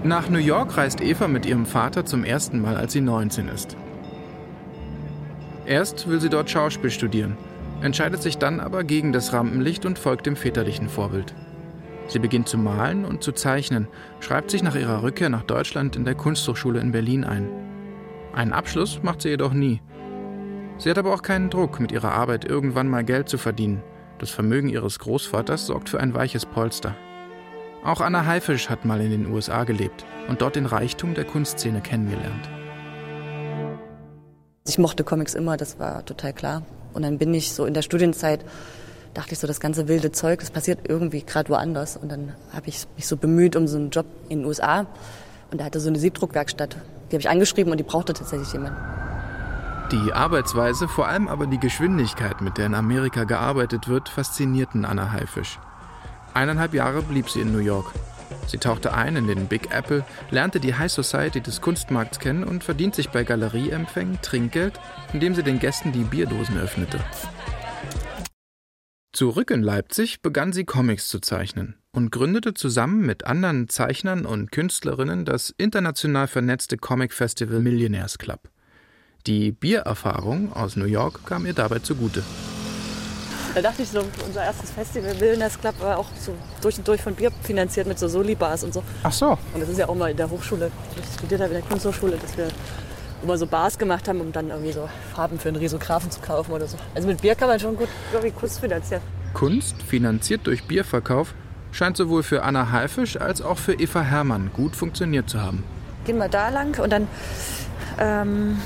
Nach 0.04 0.28
New 0.30 0.40
York 0.40 0.76
reist 0.76 1.00
Eva 1.00 1.28
mit 1.28 1.46
ihrem 1.46 1.68
Vater 1.68 2.04
zum 2.04 2.24
ersten 2.24 2.60
Mal, 2.62 2.76
als 2.76 2.94
sie 2.94 3.02
19 3.02 3.48
ist. 3.50 3.78
Erst 5.68 6.08
will 6.08 6.20
sie 6.20 6.30
dort 6.30 6.50
Schauspiel 6.50 6.90
studieren, 6.90 7.38
entscheidet 7.82 8.24
sich 8.24 8.40
dann 8.40 8.60
aber 8.60 8.84
gegen 8.84 9.14
das 9.14 9.34
Rampenlicht 9.34 9.86
und 9.86 10.00
folgt 10.00 10.26
dem 10.26 10.36
väterlichen 10.36 10.90
Vorbild. 10.90 11.36
Sie 12.08 12.20
beginnt 12.20 12.48
zu 12.48 12.58
malen 12.58 13.06
und 13.06 13.24
zu 13.24 13.34
zeichnen, 13.34 13.88
schreibt 14.20 14.50
sich 14.50 14.64
nach 14.64 14.76
ihrer 14.76 15.04
Rückkehr 15.04 15.30
nach 15.30 15.44
Deutschland 15.44 15.96
in 15.96 16.06
der 16.06 16.16
Kunsthochschule 16.16 16.80
in 16.80 16.92
Berlin 16.92 17.24
ein. 17.24 17.50
Einen 18.34 18.54
Abschluss 18.54 19.02
macht 19.04 19.22
sie 19.22 19.30
jedoch 19.30 19.54
nie. 19.54 19.82
Sie 20.78 20.90
hat 20.90 20.98
aber 20.98 21.14
auch 21.14 21.22
keinen 21.22 21.50
Druck, 21.50 21.80
mit 21.80 21.92
ihrer 21.92 22.12
Arbeit 22.12 22.46
irgendwann 22.46 22.88
mal 22.88 23.04
Geld 23.04 23.30
zu 23.30 23.38
verdienen. 23.38 23.84
Das 24.20 24.30
Vermögen 24.30 24.70
ihres 24.70 25.00
Großvaters 25.00 25.68
sorgt 25.68 25.90
für 25.90 26.00
ein 26.00 26.14
weiches 26.14 26.46
Polster. 26.46 26.96
Auch 27.84 28.02
Anna 28.02 28.26
Haifisch 28.26 28.70
hat 28.70 28.86
mal 28.86 29.02
in 29.02 29.12
den 29.12 29.32
USA 29.32 29.64
gelebt 29.64 30.06
und 30.28 30.42
dort 30.42 30.56
den 30.56 30.66
Reichtum 30.66 31.14
der 31.14 31.26
Kunstszene 31.26 31.82
kennengelernt. 31.82 32.50
Ich 34.68 34.78
mochte 34.78 35.04
Comics 35.04 35.34
immer, 35.34 35.56
das 35.58 35.80
war 35.80 36.06
total 36.06 36.34
klar. 36.34 36.64
Und 36.94 37.04
dann 37.04 37.18
bin 37.18 37.34
ich 37.34 37.54
so 37.54 37.66
in 37.66 37.74
der 37.74 37.84
Studienzeit, 37.84 38.44
dachte 39.18 39.34
ich 39.34 39.40
so, 39.40 39.48
das 39.48 39.60
ganze 39.60 39.88
wilde 39.88 40.12
Zeug, 40.12 40.42
das 40.42 40.52
passiert 40.52 40.88
irgendwie 40.88 41.24
gerade 41.24 41.50
woanders. 41.50 41.98
Und 41.98 42.12
dann 42.12 42.34
habe 42.54 42.70
ich 42.70 42.88
mich 42.96 43.08
so 43.08 43.18
bemüht 43.18 43.56
um 43.56 43.68
so 43.68 43.78
einen 43.78 43.90
Job 43.90 44.06
in 44.30 44.40
den 44.40 44.46
USA. 44.46 44.86
Und 45.52 45.60
da 45.60 45.66
hatte 45.66 45.80
so 45.80 45.90
eine 45.90 45.98
Siebdruckwerkstatt. 45.98 46.76
Die 47.10 47.16
habe 47.16 47.22
ich 47.22 47.30
angeschrieben 47.30 47.72
und 47.72 47.80
die 47.80 47.84
brauchte 47.84 48.14
tatsächlich 48.14 48.54
jemanden. 48.54 48.78
Die 49.92 50.14
Arbeitsweise, 50.14 50.88
vor 50.88 51.08
allem 51.08 51.28
aber 51.30 51.48
die 51.48 51.60
Geschwindigkeit, 51.60 52.42
mit 52.42 52.60
der 52.60 52.68
in 52.68 52.76
Amerika 52.76 53.24
gearbeitet 53.24 53.88
wird, 53.88 54.08
faszinierten 54.08 54.86
Anna 54.86 55.12
Haifisch. 55.12 55.60
Eineinhalb 56.36 56.76
Jahre 56.76 57.02
blieb 57.02 57.30
sie 57.30 57.42
in 57.42 57.52
New 57.52 57.60
York. 57.60 57.92
Sie 58.46 58.58
tauchte 58.58 58.94
ein 58.94 59.16
in 59.16 59.26
den 59.26 59.48
Big 59.48 59.74
Apple, 59.74 60.06
lernte 60.30 60.60
die 60.60 60.76
High 60.76 60.92
Society 60.92 61.42
des 61.42 61.62
Kunstmarkts 61.62 62.20
kennen 62.20 62.44
und 62.44 62.64
verdient 62.64 62.94
sich 62.94 63.10
bei 63.10 63.24
Galerieempfängen 63.24 64.22
Trinkgeld, 64.22 64.80
indem 65.12 65.34
sie 65.34 65.44
den 65.44 65.60
Gästen 65.60 65.92
die 65.92 66.04
Bierdosen 66.04 66.60
öffnete. 66.60 67.00
Zurück 69.14 69.52
in 69.52 69.64
Leipzig 69.64 70.22
begann 70.22 70.54
sie 70.54 70.66
Comics 70.66 71.08
zu 71.08 71.20
zeichnen 71.20 71.76
und 71.92 72.12
gründete 72.12 72.54
zusammen 72.54 73.06
mit 73.06 73.26
anderen 73.26 73.70
Zeichnern 73.70 74.26
und 74.26 74.52
Künstlerinnen 74.52 75.26
das 75.26 75.54
international 75.58 76.28
vernetzte 76.28 76.78
Comic 76.78 77.14
Festival 77.14 77.60
Millionaires 77.60 78.18
Club. 78.18 78.50
Die 79.26 79.52
Biererfahrung 79.52 80.54
aus 80.54 80.76
New 80.76 80.86
York 80.86 81.26
kam 81.26 81.46
ihr 81.46 81.54
dabei 81.54 81.80
zugute. 81.80 82.22
Da 83.56 83.62
dachte 83.62 83.82
ich 83.82 83.90
so, 83.90 84.04
unser 84.24 84.44
erstes 84.44 84.70
Festival, 84.70 85.20
Wilderness 85.20 85.60
Club, 85.60 85.80
war 85.80 85.98
auch 85.98 86.10
so 86.20 86.36
durch 86.62 86.78
und 86.78 86.88
durch 86.88 87.02
von 87.02 87.16
Bier 87.16 87.32
finanziert 87.42 87.88
mit 87.88 87.98
so 87.98 88.08
Soli-Bars 88.08 88.64
und 88.66 88.74
so. 88.74 88.84
Ach 89.02 89.12
so. 89.12 89.38
Und 89.54 89.62
das 89.62 89.70
ist 89.70 89.80
ja 89.80 89.90
auch 89.90 89.96
mal 89.96 90.12
in 90.12 90.18
der 90.18 90.30
Hochschule, 90.30 90.70
ich 90.96 91.14
studiert 91.16 91.42
habe 91.42 91.56
in 91.56 91.62
der 91.62 91.68
Kunsthochschule, 91.68 92.18
dass 92.18 92.38
wir 92.38 92.50
immer 93.24 93.38
so 93.38 93.48
Bars 93.48 93.78
gemacht 93.78 94.08
haben, 94.08 94.22
um 94.22 94.32
dann 94.32 94.50
irgendwie 94.50 94.72
so 94.72 94.90
Farben 95.14 95.40
für 95.40 95.50
einen 95.50 95.58
Risographen 95.58 96.12
zu 96.12 96.20
kaufen 96.20 96.52
oder 96.52 96.68
so. 96.68 96.78
Also 96.96 97.08
mit 97.08 97.22
Bier 97.22 97.36
kann 97.36 97.48
man 97.48 97.60
schon 97.60 97.76
gut 97.76 97.90
irgendwie 98.12 98.32
Kunst 98.32 98.60
finanzieren. 98.60 99.02
Kunst, 99.34 99.82
finanziert 99.84 100.48
durch 100.48 100.64
Bierverkauf, 100.66 101.34
scheint 101.72 101.98
sowohl 101.98 102.24
für 102.24 102.44
Anna 102.44 102.72
Haifisch 102.72 103.20
als 103.20 103.42
auch 103.42 103.58
für 103.58 103.74
Eva 103.74 104.02
Hermann 104.02 104.52
gut 104.54 104.76
funktioniert 104.76 105.30
zu 105.30 105.42
haben. 105.42 105.64
Gehen 106.06 106.18
wir 106.18 106.30
da 106.30 106.50
lang 106.50 106.80
und 106.82 106.92
dann 106.92 107.08
ähm, 108.00 108.58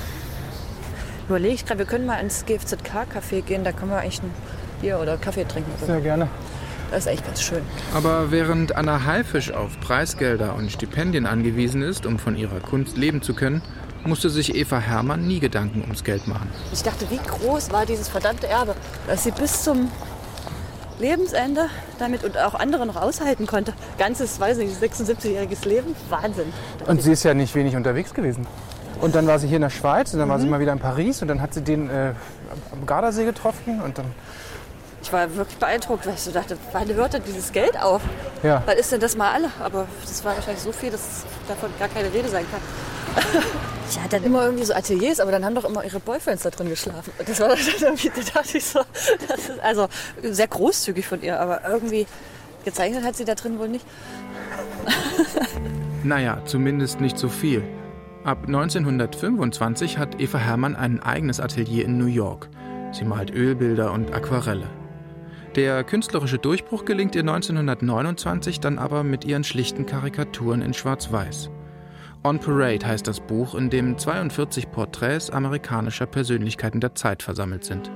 überlege 1.28 1.56
ich 1.56 1.66
gerade, 1.66 1.80
wir 1.80 1.86
können 1.86 2.06
mal 2.06 2.20
ins 2.20 2.46
GFZK-Café 2.46 3.42
gehen, 3.42 3.64
da 3.64 3.72
können 3.72 3.92
wir 3.92 4.00
eigentlich 4.00 4.22
ein 4.22 4.32
Bier 4.82 5.00
oder 5.00 5.18
Kaffee 5.18 5.46
trinken. 5.46 5.72
oder. 5.78 5.94
Sehr 5.94 6.02
gerne. 6.02 6.28
Das 6.92 7.06
ist 7.06 7.08
echt 7.08 7.26
ganz 7.26 7.42
schön. 7.42 7.62
Aber 7.94 8.32
während 8.32 8.76
Anna 8.76 9.06
Haifisch 9.06 9.52
auf 9.52 9.80
Preisgelder 9.80 10.56
und 10.56 10.70
Stipendien 10.74 11.26
angewiesen 11.26 11.82
ist, 11.82 12.06
um 12.06 12.20
von 12.20 12.36
ihrer 12.36 12.60
Kunst 12.60 12.98
leben 12.98 13.22
zu 13.22 13.34
können, 13.34 13.62
musste 14.06 14.30
sich 14.30 14.56
Eva 14.56 14.80
Hermann 14.80 15.28
nie 15.28 15.40
Gedanken 15.40 15.82
ums 15.82 16.04
Geld 16.04 16.28
machen. 16.28 16.50
Ich 16.74 16.84
dachte, 16.84 17.10
wie 17.10 17.18
groß 17.18 17.72
war 17.72 17.86
dieses 17.86 18.08
verdammte 18.10 18.48
Erbe, 18.48 18.76
dass 19.08 19.24
sie 19.24 19.32
bis 19.32 19.64
zum 19.64 19.92
Lebensende 21.00 21.68
damit 22.00 22.24
und 22.24 22.38
auch 22.38 22.54
andere 22.54 22.86
noch 22.86 22.96
aushalten 22.96 23.48
konnte. 23.48 23.74
Ganzes, 23.98 24.40
weiß 24.40 24.58
nicht, 24.58 24.76
76-jähriges 24.82 25.68
Leben. 25.68 25.96
Wahnsinn. 26.10 26.54
Und 26.86 27.02
sie 27.02 27.12
ist 27.12 27.24
ja 27.24 27.34
nicht 27.34 27.56
wenig 27.56 27.76
unterwegs 27.76 28.14
gewesen. 28.14 28.46
Und 29.00 29.16
dann 29.16 29.26
war 29.26 29.40
sie 29.40 29.48
hier 29.48 29.56
in 29.56 29.64
der 29.64 29.72
Schweiz 29.72 30.14
und 30.14 30.20
dann 30.20 30.30
war 30.30 30.40
sie 30.40 30.46
mal 30.46 30.60
wieder 30.60 30.74
in 30.74 30.80
Paris 30.80 31.24
und 31.24 31.28
dann 31.28 31.42
hat 31.42 31.56
sie 31.56 31.62
den 31.62 31.90
äh, 31.90 32.14
am 32.72 32.86
Gardasee 32.86 33.26
getroffen 33.26 33.82
und 33.82 33.98
dann 33.98 34.06
Ich 35.02 35.12
war 35.12 35.36
wirklich 35.36 35.58
beeindruckt, 35.58 36.06
weil 36.06 36.14
ich 36.14 36.22
so 36.22 36.30
dachte, 36.32 36.56
wann 36.72 36.88
hört 36.94 37.14
denn 37.14 37.24
dieses 37.26 37.52
Geld 37.52 37.82
auf? 37.82 38.02
ja. 38.44 38.62
Wann 38.68 38.78
ist 38.78 38.92
denn 38.92 39.00
das 39.00 39.18
mal 39.18 39.32
alle? 39.32 39.50
Aber 39.60 39.88
das 40.04 40.24
war 40.24 40.36
wahrscheinlich 40.36 40.62
so 40.62 40.72
viel, 40.72 40.92
dass 40.92 41.24
davon 41.48 41.72
gar 41.80 41.88
keine 41.88 42.14
Rede 42.14 42.30
sein 42.30 42.46
kann. 42.52 42.62
Ja, 43.96 44.08
dann 44.10 44.24
immer 44.24 44.46
irgendwie 44.46 44.64
so 44.64 44.74
Ateliers, 44.74 45.20
aber 45.20 45.32
dann 45.32 45.44
haben 45.44 45.56
doch 45.56 45.66
immer 45.66 45.84
ihre 45.84 46.00
Boyfriends 46.00 46.44
da 46.44 46.50
drin 46.50 46.70
geschlafen. 46.70 47.12
Das 47.26 47.40
war 47.42 47.50
dann 47.50 47.58
irgendwie, 47.82 48.10
da 48.10 48.40
dachte 48.40 48.58
ich 48.58 48.64
so, 48.64 48.80
das 49.28 49.50
ist 49.50 49.60
also 49.60 49.90
sehr 50.22 50.48
großzügig 50.48 51.06
von 51.06 51.22
ihr, 51.22 51.40
aber 51.40 51.68
irgendwie 51.68 52.08
gezeichnet 52.64 53.04
hat 53.04 53.16
sie 53.16 53.26
da 53.26 53.36
drin 53.36 53.60
wohl 53.60 53.70
nicht. 53.70 53.86
Naja, 56.04 56.42
zumindest 56.46 57.00
nicht 57.00 57.20
so 57.20 57.30
viel. 57.30 57.62
Ab 58.24 58.46
1925 58.48 60.00
hat 60.00 60.20
Eva 60.20 60.40
Hermann 60.40 60.76
ein 60.76 61.00
eigenes 61.00 61.40
Atelier 61.40 61.86
in 61.86 62.00
New 62.00 62.08
York. 62.08 62.50
Sie 62.92 63.06
malt 63.06 63.30
Ölbilder 63.32 63.92
und 63.92 64.12
Aquarelle. 64.12 64.68
Der 65.56 65.84
künstlerische 65.84 66.40
Durchbruch 66.40 66.86
gelingt 66.86 67.14
ihr 67.14 67.22
1929 67.22 68.60
dann 68.60 68.80
aber 68.80 69.04
mit 69.04 69.26
ihren 69.26 69.44
schlichten 69.44 69.86
Karikaturen 69.86 70.64
in 70.64 70.74
Schwarz-Weiß. 70.74 71.52
On 72.24 72.38
Parade 72.38 72.86
heißt 72.86 73.08
das 73.08 73.20
Buch, 73.20 73.56
in 73.56 73.72
dem 73.72 73.98
42 73.98 74.70
Porträts 74.72 75.32
amerikanischer 75.32 76.06
Persönlichkeiten 76.06 76.80
der 76.80 76.94
Zeit 76.94 77.24
versammelt 77.24 77.64
sind. 77.64 77.90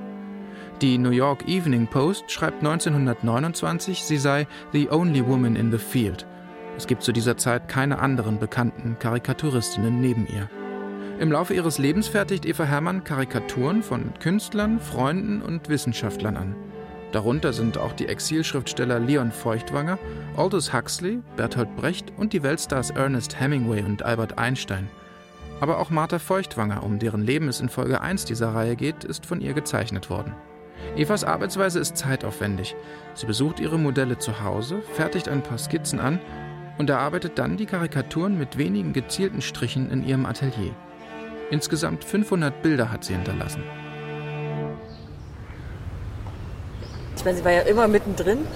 Die 0.82 0.98
New 0.98 1.10
York 1.10 1.48
Evening 1.48 1.86
Post 1.86 2.30
schreibt 2.30 2.58
1929, 2.58 4.02
sie 4.02 4.16
sei 4.16 4.48
the 4.72 4.90
only 4.90 5.24
woman 5.24 5.54
in 5.54 5.70
the 5.70 5.78
field. 5.78 6.26
Es 6.76 6.88
gibt 6.88 7.04
zu 7.04 7.12
dieser 7.12 7.36
Zeit 7.36 7.68
keine 7.68 8.00
anderen 8.00 8.40
bekannten 8.40 8.98
Karikaturistinnen 8.98 10.00
neben 10.00 10.26
ihr. 10.26 10.50
Im 11.20 11.30
Laufe 11.30 11.54
ihres 11.54 11.78
Lebens 11.78 12.08
fertigt 12.08 12.44
Eva 12.44 12.64
Hermann 12.64 13.04
Karikaturen 13.04 13.82
von 13.82 14.12
Künstlern, 14.18 14.80
Freunden 14.80 15.40
und 15.40 15.68
Wissenschaftlern 15.68 16.36
an. 16.36 16.56
Darunter 17.12 17.52
sind 17.52 17.78
auch 17.78 17.92
die 17.92 18.08
Exilschriftsteller 18.08 18.98
Leon 18.98 19.30
Feuchtwanger, 19.30 19.98
Aldous 20.36 20.72
Huxley, 20.72 21.20
Bertolt 21.36 21.74
Brecht 21.76 22.12
und 22.16 22.32
die 22.32 22.42
Weltstars 22.42 22.90
Ernest 22.90 23.40
Hemingway 23.40 23.82
und 23.82 24.02
Albert 24.02 24.38
Einstein. 24.38 24.88
Aber 25.60 25.78
auch 25.78 25.90
Martha 25.90 26.18
Feuchtwanger, 26.18 26.82
um 26.82 26.98
deren 26.98 27.22
Leben 27.22 27.48
es 27.48 27.60
in 27.60 27.68
Folge 27.68 28.00
1 28.00 28.24
dieser 28.26 28.54
Reihe 28.54 28.76
geht, 28.76 29.04
ist 29.04 29.24
von 29.24 29.40
ihr 29.40 29.54
gezeichnet 29.54 30.10
worden. 30.10 30.34
Evas 30.96 31.24
Arbeitsweise 31.24 31.78
ist 31.78 31.96
zeitaufwendig. 31.96 32.76
Sie 33.14 33.26
besucht 33.26 33.60
ihre 33.60 33.78
Modelle 33.78 34.18
zu 34.18 34.42
Hause, 34.42 34.82
fertigt 34.92 35.28
ein 35.28 35.42
paar 35.42 35.58
Skizzen 35.58 36.00
an 36.00 36.20
und 36.78 36.90
erarbeitet 36.90 37.38
dann 37.38 37.56
die 37.56 37.66
Karikaturen 37.66 38.36
mit 38.36 38.58
wenigen 38.58 38.92
gezielten 38.92 39.40
Strichen 39.40 39.90
in 39.90 40.06
ihrem 40.06 40.26
Atelier. 40.26 40.74
Insgesamt 41.50 42.04
500 42.04 42.62
Bilder 42.62 42.90
hat 42.90 43.04
sie 43.04 43.14
hinterlassen. 43.14 43.62
Ich 47.16 47.24
meine, 47.24 47.36
sie 47.38 47.44
war 47.44 47.52
ja 47.52 47.62
immer 47.62 47.88
mittendrin, 47.88 48.46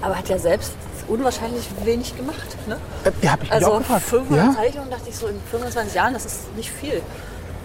aber 0.00 0.16
hat 0.18 0.28
ja 0.28 0.38
selbst 0.38 0.72
unwahrscheinlich 1.08 1.68
wenig 1.84 2.16
gemacht. 2.16 2.56
Ne? 2.66 2.78
Ja, 3.22 3.32
hab 3.32 3.42
ich 3.42 3.52
Also 3.52 3.72
auch 3.72 3.78
gefragt. 3.78 4.02
500 4.02 4.44
Ja? 4.46 4.54
Zeichnungen 4.54 4.90
dachte 4.90 5.08
ich 5.08 5.16
so 5.16 5.26
in 5.26 5.36
25 5.50 5.94
Jahren, 5.94 6.14
das 6.14 6.24
ist 6.24 6.56
nicht 6.56 6.70
viel. 6.70 7.02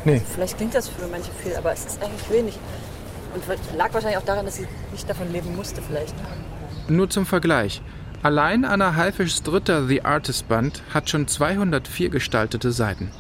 Nee. 0.06 0.22
Vielleicht 0.34 0.58
klingt 0.58 0.74
das 0.76 0.88
für 0.90 1.08
manche 1.08 1.32
viel, 1.44 1.56
aber 1.56 1.72
es 1.74 1.86
ist 1.86 2.02
eigentlich 2.04 2.30
wenig. 2.30 2.58
Und 3.34 3.44
lag 3.78 3.94
wahrscheinlich 3.94 4.18
auch 4.18 4.26
daran, 4.26 4.46
dass 4.46 4.56
sie 4.56 4.68
nicht 4.92 5.10
davon 5.10 5.32
leben 5.32 5.56
musste 5.56 5.82
vielleicht. 5.82 6.16
Nur 6.88 7.10
zum 7.10 7.26
Vergleich. 7.26 7.82
Allein 8.24 8.66
Anna 8.66 8.96
Halfischs 8.96 9.44
dritter 9.44 9.86
The 9.86 10.04
Artist 10.04 10.48
Band 10.48 10.82
hat 10.94 11.10
schon 11.10 11.28
204 11.28 12.10
gestaltete 12.10 12.72
Seiten. 12.72 13.12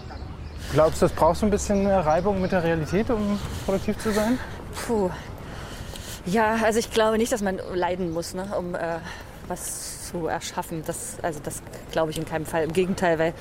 Glaubst 0.73 1.01
du, 1.01 1.05
das 1.05 1.13
braucht 1.13 1.37
so 1.37 1.45
ein 1.45 1.51
bisschen 1.51 1.85
äh, 1.85 1.93
Reibung 1.93 2.41
mit 2.41 2.51
der 2.51 2.63
Realität, 2.63 3.09
um 3.09 3.39
produktiv 3.65 3.97
zu 3.99 4.11
sein? 4.11 4.39
Puh. 4.87 5.09
Ja, 6.27 6.57
also 6.63 6.77
ich 6.77 6.91
glaube 6.91 7.17
nicht, 7.17 7.31
dass 7.31 7.41
man 7.41 7.59
leiden 7.73 8.11
muss, 8.11 8.33
ne, 8.33 8.49
um 8.57 8.75
äh, 8.75 8.99
was 9.47 10.09
zu 10.09 10.27
erschaffen. 10.27 10.83
Das, 10.85 11.17
also 11.21 11.39
das 11.41 11.61
glaube 11.91 12.11
ich 12.11 12.17
in 12.17 12.25
keinem 12.25 12.45
Fall. 12.45 12.63
Im 12.63 12.73
Gegenteil, 12.73 13.17
weil 13.17 13.33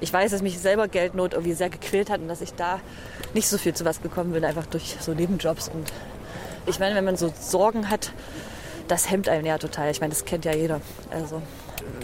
ich 0.00 0.12
weiß, 0.12 0.32
dass 0.32 0.42
mich 0.42 0.58
selber 0.58 0.88
Geldnot 0.88 1.32
irgendwie 1.32 1.52
sehr 1.52 1.70
gequält 1.70 2.10
hat 2.10 2.20
und 2.20 2.26
dass 2.26 2.40
ich 2.40 2.52
da 2.54 2.80
nicht 3.34 3.48
so 3.48 3.56
viel 3.56 3.72
zu 3.72 3.84
was 3.84 4.02
gekommen 4.02 4.32
bin, 4.32 4.44
einfach 4.44 4.66
durch 4.66 4.96
so 5.00 5.12
Nebenjobs. 5.14 5.68
Und 5.68 5.92
ich 6.66 6.80
meine, 6.80 6.96
wenn 6.96 7.04
man 7.04 7.16
so 7.16 7.32
Sorgen 7.40 7.88
hat, 7.88 8.12
das 8.88 9.10
hemmt 9.10 9.28
einen 9.28 9.46
ja 9.46 9.56
total. 9.58 9.92
Ich 9.92 10.00
meine, 10.00 10.12
das 10.12 10.24
kennt 10.24 10.44
ja 10.44 10.54
jeder. 10.54 10.80
Also 11.10 11.40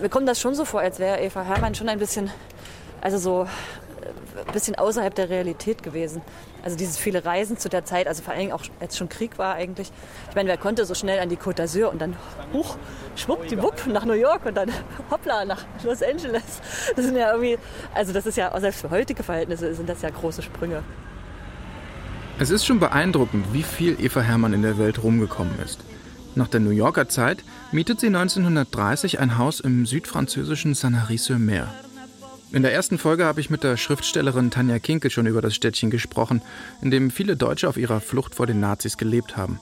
mir 0.00 0.08
kommt 0.08 0.28
das 0.28 0.40
schon 0.40 0.54
so 0.54 0.64
vor, 0.64 0.80
als 0.80 1.00
wäre 1.00 1.20
Eva 1.20 1.42
Hermann 1.42 1.74
schon 1.74 1.88
ein 1.88 1.98
bisschen, 1.98 2.30
also 3.00 3.18
so 3.18 3.42
äh, 3.42 4.46
ein 4.46 4.52
bisschen 4.52 4.76
außerhalb 4.76 5.12
der 5.12 5.28
Realität 5.28 5.82
gewesen. 5.82 6.22
Also 6.62 6.76
dieses 6.76 6.98
viele 6.98 7.24
Reisen 7.24 7.56
zu 7.58 7.68
der 7.68 7.84
Zeit, 7.84 8.06
also 8.06 8.22
vor 8.22 8.34
Dingen 8.34 8.52
auch 8.52 8.62
als 8.80 8.96
schon 8.96 9.08
Krieg 9.08 9.38
war 9.38 9.54
eigentlich. 9.54 9.90
Ich 10.28 10.34
meine, 10.34 10.48
wer 10.48 10.58
konnte 10.58 10.84
so 10.84 10.94
schnell 10.94 11.18
an 11.20 11.28
die 11.28 11.36
Côte 11.36 11.62
d'Azur 11.62 11.86
und 11.86 12.00
dann 12.00 12.16
hoch, 12.52 12.76
schwuppdiwupp 13.16 13.86
nach 13.86 14.04
New 14.04 14.14
York 14.14 14.46
und 14.46 14.56
dann 14.56 14.70
hoppla 15.10 15.44
nach 15.44 15.64
Los 15.84 16.02
Angeles. 16.02 16.60
Das 16.96 17.04
sind 17.04 17.16
ja 17.16 17.32
irgendwie, 17.32 17.58
also 17.94 18.12
das 18.12 18.26
ist 18.26 18.36
ja, 18.36 18.58
selbst 18.60 18.80
für 18.80 18.90
heutige 18.90 19.22
Verhältnisse 19.22 19.74
sind 19.74 19.88
das 19.88 20.02
ja 20.02 20.10
große 20.10 20.42
Sprünge. 20.42 20.82
Es 22.38 22.50
ist 22.50 22.64
schon 22.64 22.80
beeindruckend, 22.80 23.52
wie 23.52 23.62
viel 23.62 24.00
Eva 24.00 24.22
Hermann 24.22 24.54
in 24.54 24.62
der 24.62 24.78
Welt 24.78 25.02
rumgekommen 25.02 25.58
ist. 25.62 25.80
Nach 26.34 26.48
der 26.48 26.60
New 26.60 26.70
Yorker 26.70 27.08
Zeit 27.08 27.44
mietet 27.72 28.00
sie 28.00 28.06
1930 28.06 29.18
ein 29.18 29.36
Haus 29.36 29.60
im 29.60 29.84
südfranzösischen 29.84 30.74
Sanary-sur-Mer. 30.74 31.68
In 32.52 32.62
der 32.62 32.72
ersten 32.72 32.98
Folge 32.98 33.24
habe 33.24 33.40
ich 33.40 33.48
mit 33.48 33.62
der 33.62 33.76
Schriftstellerin 33.76 34.50
Tanja 34.50 34.80
Kinkel 34.80 35.10
schon 35.10 35.26
über 35.26 35.40
das 35.40 35.54
Städtchen 35.54 35.90
gesprochen, 35.90 36.42
in 36.82 36.90
dem 36.90 37.12
viele 37.12 37.36
Deutsche 37.36 37.68
auf 37.68 37.76
ihrer 37.76 38.00
Flucht 38.00 38.34
vor 38.34 38.46
den 38.46 38.58
Nazis 38.58 38.96
gelebt 38.96 39.36
haben. 39.36 39.60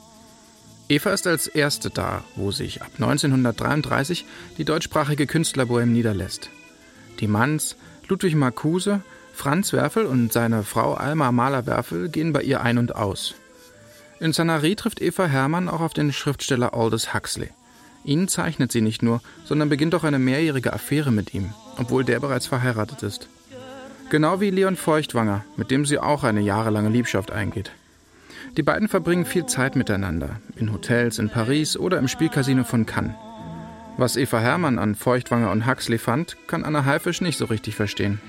Eva 0.88 1.10
ist 1.10 1.26
als 1.26 1.46
erste 1.48 1.90
da, 1.90 2.24
wo 2.34 2.50
sich 2.50 2.80
ab 2.80 2.90
1933 2.94 4.24
die 4.56 4.64
deutschsprachige 4.64 5.26
Künstlerbohem 5.26 5.92
niederlässt. 5.92 6.48
Die 7.20 7.26
Manns, 7.26 7.76
Ludwig 8.08 8.34
Marcuse, 8.34 9.02
Franz 9.34 9.74
Werfel 9.74 10.06
und 10.06 10.32
seine 10.32 10.62
Frau 10.62 10.94
Alma 10.94 11.30
Mahler-Werfel 11.30 12.08
gehen 12.08 12.32
bei 12.32 12.42
ihr 12.42 12.62
ein 12.62 12.78
und 12.78 12.96
aus. 12.96 13.34
In 14.18 14.32
Sanary 14.32 14.76
trifft 14.76 15.02
Eva 15.02 15.26
Hermann 15.26 15.68
auch 15.68 15.80
auf 15.80 15.92
den 15.92 16.10
Schriftsteller 16.10 16.72
Aldous 16.72 17.12
Huxley. 17.12 17.50
Ihn 18.04 18.28
zeichnet 18.28 18.72
sie 18.72 18.80
nicht 18.80 19.02
nur, 19.02 19.20
sondern 19.44 19.68
beginnt 19.68 19.94
auch 19.94 20.04
eine 20.04 20.18
mehrjährige 20.18 20.72
Affäre 20.72 21.10
mit 21.10 21.34
ihm, 21.34 21.52
obwohl 21.76 22.04
der 22.04 22.20
bereits 22.20 22.46
verheiratet 22.46 23.02
ist. 23.02 23.28
Genau 24.10 24.40
wie 24.40 24.50
Leon 24.50 24.76
Feuchtwanger, 24.76 25.44
mit 25.56 25.70
dem 25.70 25.84
sie 25.84 25.98
auch 25.98 26.24
eine 26.24 26.40
jahrelange 26.40 26.88
Liebschaft 26.88 27.30
eingeht. 27.30 27.72
Die 28.56 28.62
beiden 28.62 28.88
verbringen 28.88 29.26
viel 29.26 29.46
Zeit 29.46 29.76
miteinander, 29.76 30.40
in 30.56 30.72
Hotels 30.72 31.18
in 31.18 31.28
Paris 31.28 31.76
oder 31.76 31.98
im 31.98 32.08
Spielcasino 32.08 32.64
von 32.64 32.86
Cannes. 32.86 33.14
Was 33.98 34.16
Eva 34.16 34.38
Hermann 34.38 34.78
an 34.78 34.94
Feuchtwanger 34.94 35.50
und 35.50 35.66
Huxley 35.66 35.98
fand, 35.98 36.36
kann 36.46 36.64
Anna 36.64 36.84
Haifisch 36.84 37.20
nicht 37.20 37.36
so 37.36 37.44
richtig 37.46 37.74
verstehen. 37.74 38.20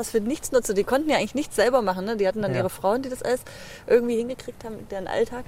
Was 0.00 0.10
für 0.12 0.20
Nichtsnutze, 0.22 0.72
die 0.72 0.82
konnten 0.84 1.10
ja 1.10 1.16
eigentlich 1.18 1.34
nichts 1.34 1.56
selber 1.56 1.82
machen. 1.82 2.06
Ne? 2.06 2.16
Die 2.16 2.26
hatten 2.26 2.40
dann 2.40 2.52
Ja. 2.52 2.60
ihre 2.60 2.70
Frauen, 2.70 3.02
die 3.02 3.10
das 3.10 3.22
alles 3.22 3.42
irgendwie 3.86 4.16
hingekriegt 4.16 4.64
haben 4.64 4.76
deren 4.90 5.06
Alltag. 5.06 5.44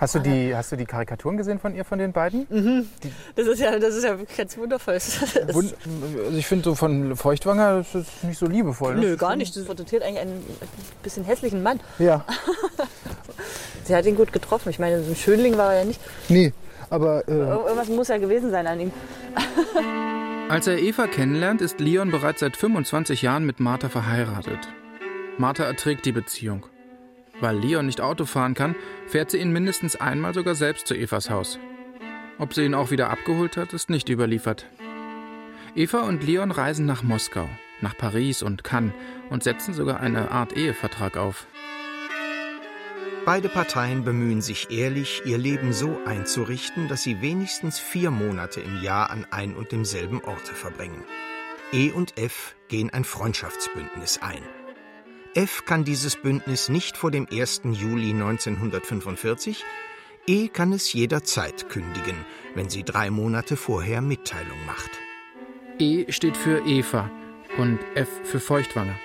Hast 0.00 0.14
du, 0.14 0.20
die, 0.20 0.56
hast 0.56 0.72
du 0.72 0.76
die 0.76 0.86
Karikaturen 0.86 1.36
gesehen 1.36 1.58
von 1.60 1.74
ihr, 1.74 1.84
von 1.84 1.98
den 1.98 2.12
beiden? 2.12 2.88
Das 3.36 3.46
ist 3.46 3.60
ja, 3.60 3.78
das 3.78 3.94
ist 3.94 4.04
ja 4.04 4.16
ganz 4.36 4.56
wundervoll. 4.56 4.94
Wund- 5.52 5.74
Also 6.24 6.36
ich 6.38 6.46
finde 6.46 6.64
so 6.64 6.74
von 6.74 7.14
Feuchtwanger, 7.14 7.76
das 7.78 7.94
ist 7.94 8.24
nicht 8.24 8.38
so 8.38 8.46
liebevoll. 8.46 8.94
Ne? 8.94 9.00
Nö, 9.02 9.16
gar 9.18 9.36
nicht. 9.36 9.54
Das 9.54 9.64
porträtiert 9.66 10.02
eigentlich 10.02 10.20
einen 10.20 10.42
bisschen 11.02 11.24
hässlichen 11.24 11.62
Mann. 11.62 11.78
Ja, 11.98 12.24
Sie 13.84 13.94
hat 13.94 14.06
ihn 14.06 14.16
gut 14.16 14.32
getroffen. 14.32 14.70
Ich 14.70 14.78
meine, 14.78 15.02
so 15.04 15.10
ein 15.10 15.16
Schönling 15.16 15.58
war 15.58 15.74
er 15.74 15.80
ja 15.80 15.84
nicht. 15.84 16.00
nee, 16.30 16.54
aber 16.88 17.28
äh, 17.28 17.32
Irgendwas 17.32 17.88
muss 17.88 18.08
ja 18.08 18.16
gewesen 18.16 18.50
sein 18.50 18.66
an 18.66 18.80
ihm. 18.80 18.92
Als 20.48 20.66
er 20.66 20.78
Eva 20.78 21.06
kennenlernt, 21.06 21.62
ist 21.62 21.80
Leon 21.80 22.10
bereits 22.10 22.40
seit 22.40 22.56
25 22.56 23.22
Jahren 23.22 23.46
mit 23.46 23.60
Martha 23.60 23.88
verheiratet. 23.88 24.68
Martha 25.38 25.64
erträgt 25.64 26.04
die 26.04 26.12
Beziehung. 26.12 26.66
Weil 27.40 27.56
Leon 27.56 27.86
nicht 27.86 28.02
Auto 28.02 28.26
fahren 28.26 28.52
kann, 28.52 28.76
fährt 29.06 29.30
sie 29.30 29.38
ihn 29.38 29.52
mindestens 29.52 29.96
einmal 29.96 30.34
sogar 30.34 30.54
selbst 30.54 30.86
zu 30.86 30.94
Evas 30.94 31.30
Haus. 31.30 31.58
Ob 32.38 32.52
sie 32.52 32.64
ihn 32.64 32.74
auch 32.74 32.90
wieder 32.90 33.08
abgeholt 33.08 33.56
hat, 33.56 33.72
ist 33.72 33.88
nicht 33.88 34.10
überliefert. 34.10 34.66
Eva 35.74 36.00
und 36.00 36.22
Leon 36.22 36.50
reisen 36.50 36.84
nach 36.84 37.02
Moskau, 37.02 37.48
nach 37.80 37.96
Paris 37.96 38.42
und 38.42 38.64
Cannes 38.64 38.92
und 39.30 39.42
setzen 39.42 39.72
sogar 39.72 40.00
eine 40.00 40.30
Art 40.30 40.56
Ehevertrag 40.56 41.16
auf. 41.16 41.46
Beide 43.24 43.48
Parteien 43.48 44.04
bemühen 44.04 44.42
sich 44.42 44.70
ehrlich, 44.70 45.22
ihr 45.24 45.38
Leben 45.38 45.72
so 45.72 45.98
einzurichten, 46.04 46.88
dass 46.88 47.02
sie 47.02 47.22
wenigstens 47.22 47.78
vier 47.78 48.10
Monate 48.10 48.60
im 48.60 48.82
Jahr 48.82 49.08
an 49.08 49.26
ein 49.30 49.56
und 49.56 49.72
demselben 49.72 50.22
Orte 50.22 50.52
verbringen. 50.52 51.02
E 51.72 51.90
und 51.90 52.18
F 52.18 52.54
gehen 52.68 52.90
ein 52.90 53.04
Freundschaftsbündnis 53.04 54.20
ein. 54.20 54.42
F 55.34 55.64
kann 55.64 55.84
dieses 55.84 56.16
Bündnis 56.16 56.68
nicht 56.68 56.98
vor 56.98 57.10
dem 57.10 57.26
1. 57.30 57.62
Juli 57.64 58.10
1945, 58.10 59.64
E 60.26 60.48
kann 60.48 60.74
es 60.74 60.92
jederzeit 60.92 61.70
kündigen, 61.70 62.26
wenn 62.54 62.68
sie 62.68 62.84
drei 62.84 63.08
Monate 63.10 63.56
vorher 63.56 64.02
Mitteilung 64.02 64.66
macht. 64.66 64.90
E 65.78 66.12
steht 66.12 66.36
für 66.36 66.66
Eva 66.66 67.10
und 67.56 67.78
F 67.94 68.08
für 68.22 68.38
Feuchtwanger. 68.38 68.96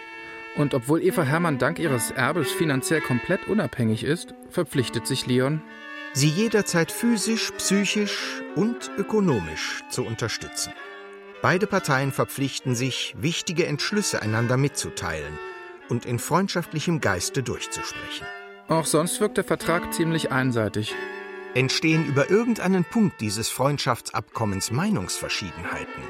Und 0.55 0.73
obwohl 0.73 1.01
Eva 1.03 1.23
Hermann 1.23 1.57
dank 1.57 1.79
ihres 1.79 2.11
Erbes 2.11 2.51
finanziell 2.51 3.01
komplett 3.01 3.47
unabhängig 3.47 4.03
ist, 4.03 4.33
verpflichtet 4.49 5.07
sich 5.07 5.25
Leon, 5.25 5.61
sie 6.13 6.29
jederzeit 6.29 6.91
physisch, 6.91 7.51
psychisch 7.57 8.41
und 8.55 8.91
ökonomisch 8.97 9.83
zu 9.89 10.03
unterstützen. 10.03 10.73
Beide 11.41 11.67
Parteien 11.67 12.11
verpflichten 12.11 12.75
sich, 12.75 13.15
wichtige 13.17 13.65
Entschlüsse 13.65 14.21
einander 14.21 14.57
mitzuteilen 14.57 15.39
und 15.87 16.05
in 16.05 16.19
freundschaftlichem 16.19 16.99
Geiste 16.99 17.43
durchzusprechen. 17.43 18.27
auch 18.67 18.85
sonst 18.85 19.21
wirkt 19.21 19.37
der 19.37 19.43
Vertrag 19.45 19.93
ziemlich 19.93 20.31
einseitig. 20.31 20.93
Entstehen 21.55 22.05
über 22.05 22.29
irgendeinen 22.29 22.83
Punkt 22.85 23.21
dieses 23.21 23.49
Freundschaftsabkommens 23.49 24.69
Meinungsverschiedenheiten, 24.71 26.03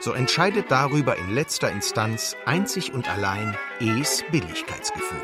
so 0.00 0.12
entscheidet 0.14 0.70
darüber 0.70 1.16
in 1.18 1.34
letzter 1.34 1.70
Instanz 1.70 2.34
einzig 2.46 2.92
und 2.92 3.08
allein 3.08 3.54
E's 3.80 4.24
Billigkeitsgefühl. 4.32 5.20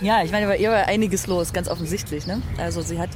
Ja, 0.00 0.22
ich 0.22 0.32
meine, 0.32 0.46
bei 0.46 0.56
ihr 0.56 0.70
war 0.70 0.86
einiges 0.86 1.26
los, 1.26 1.52
ganz 1.52 1.68
offensichtlich. 1.68 2.26
Ne? 2.26 2.40
Also 2.56 2.80
sie 2.80 2.98
hat, 2.98 3.10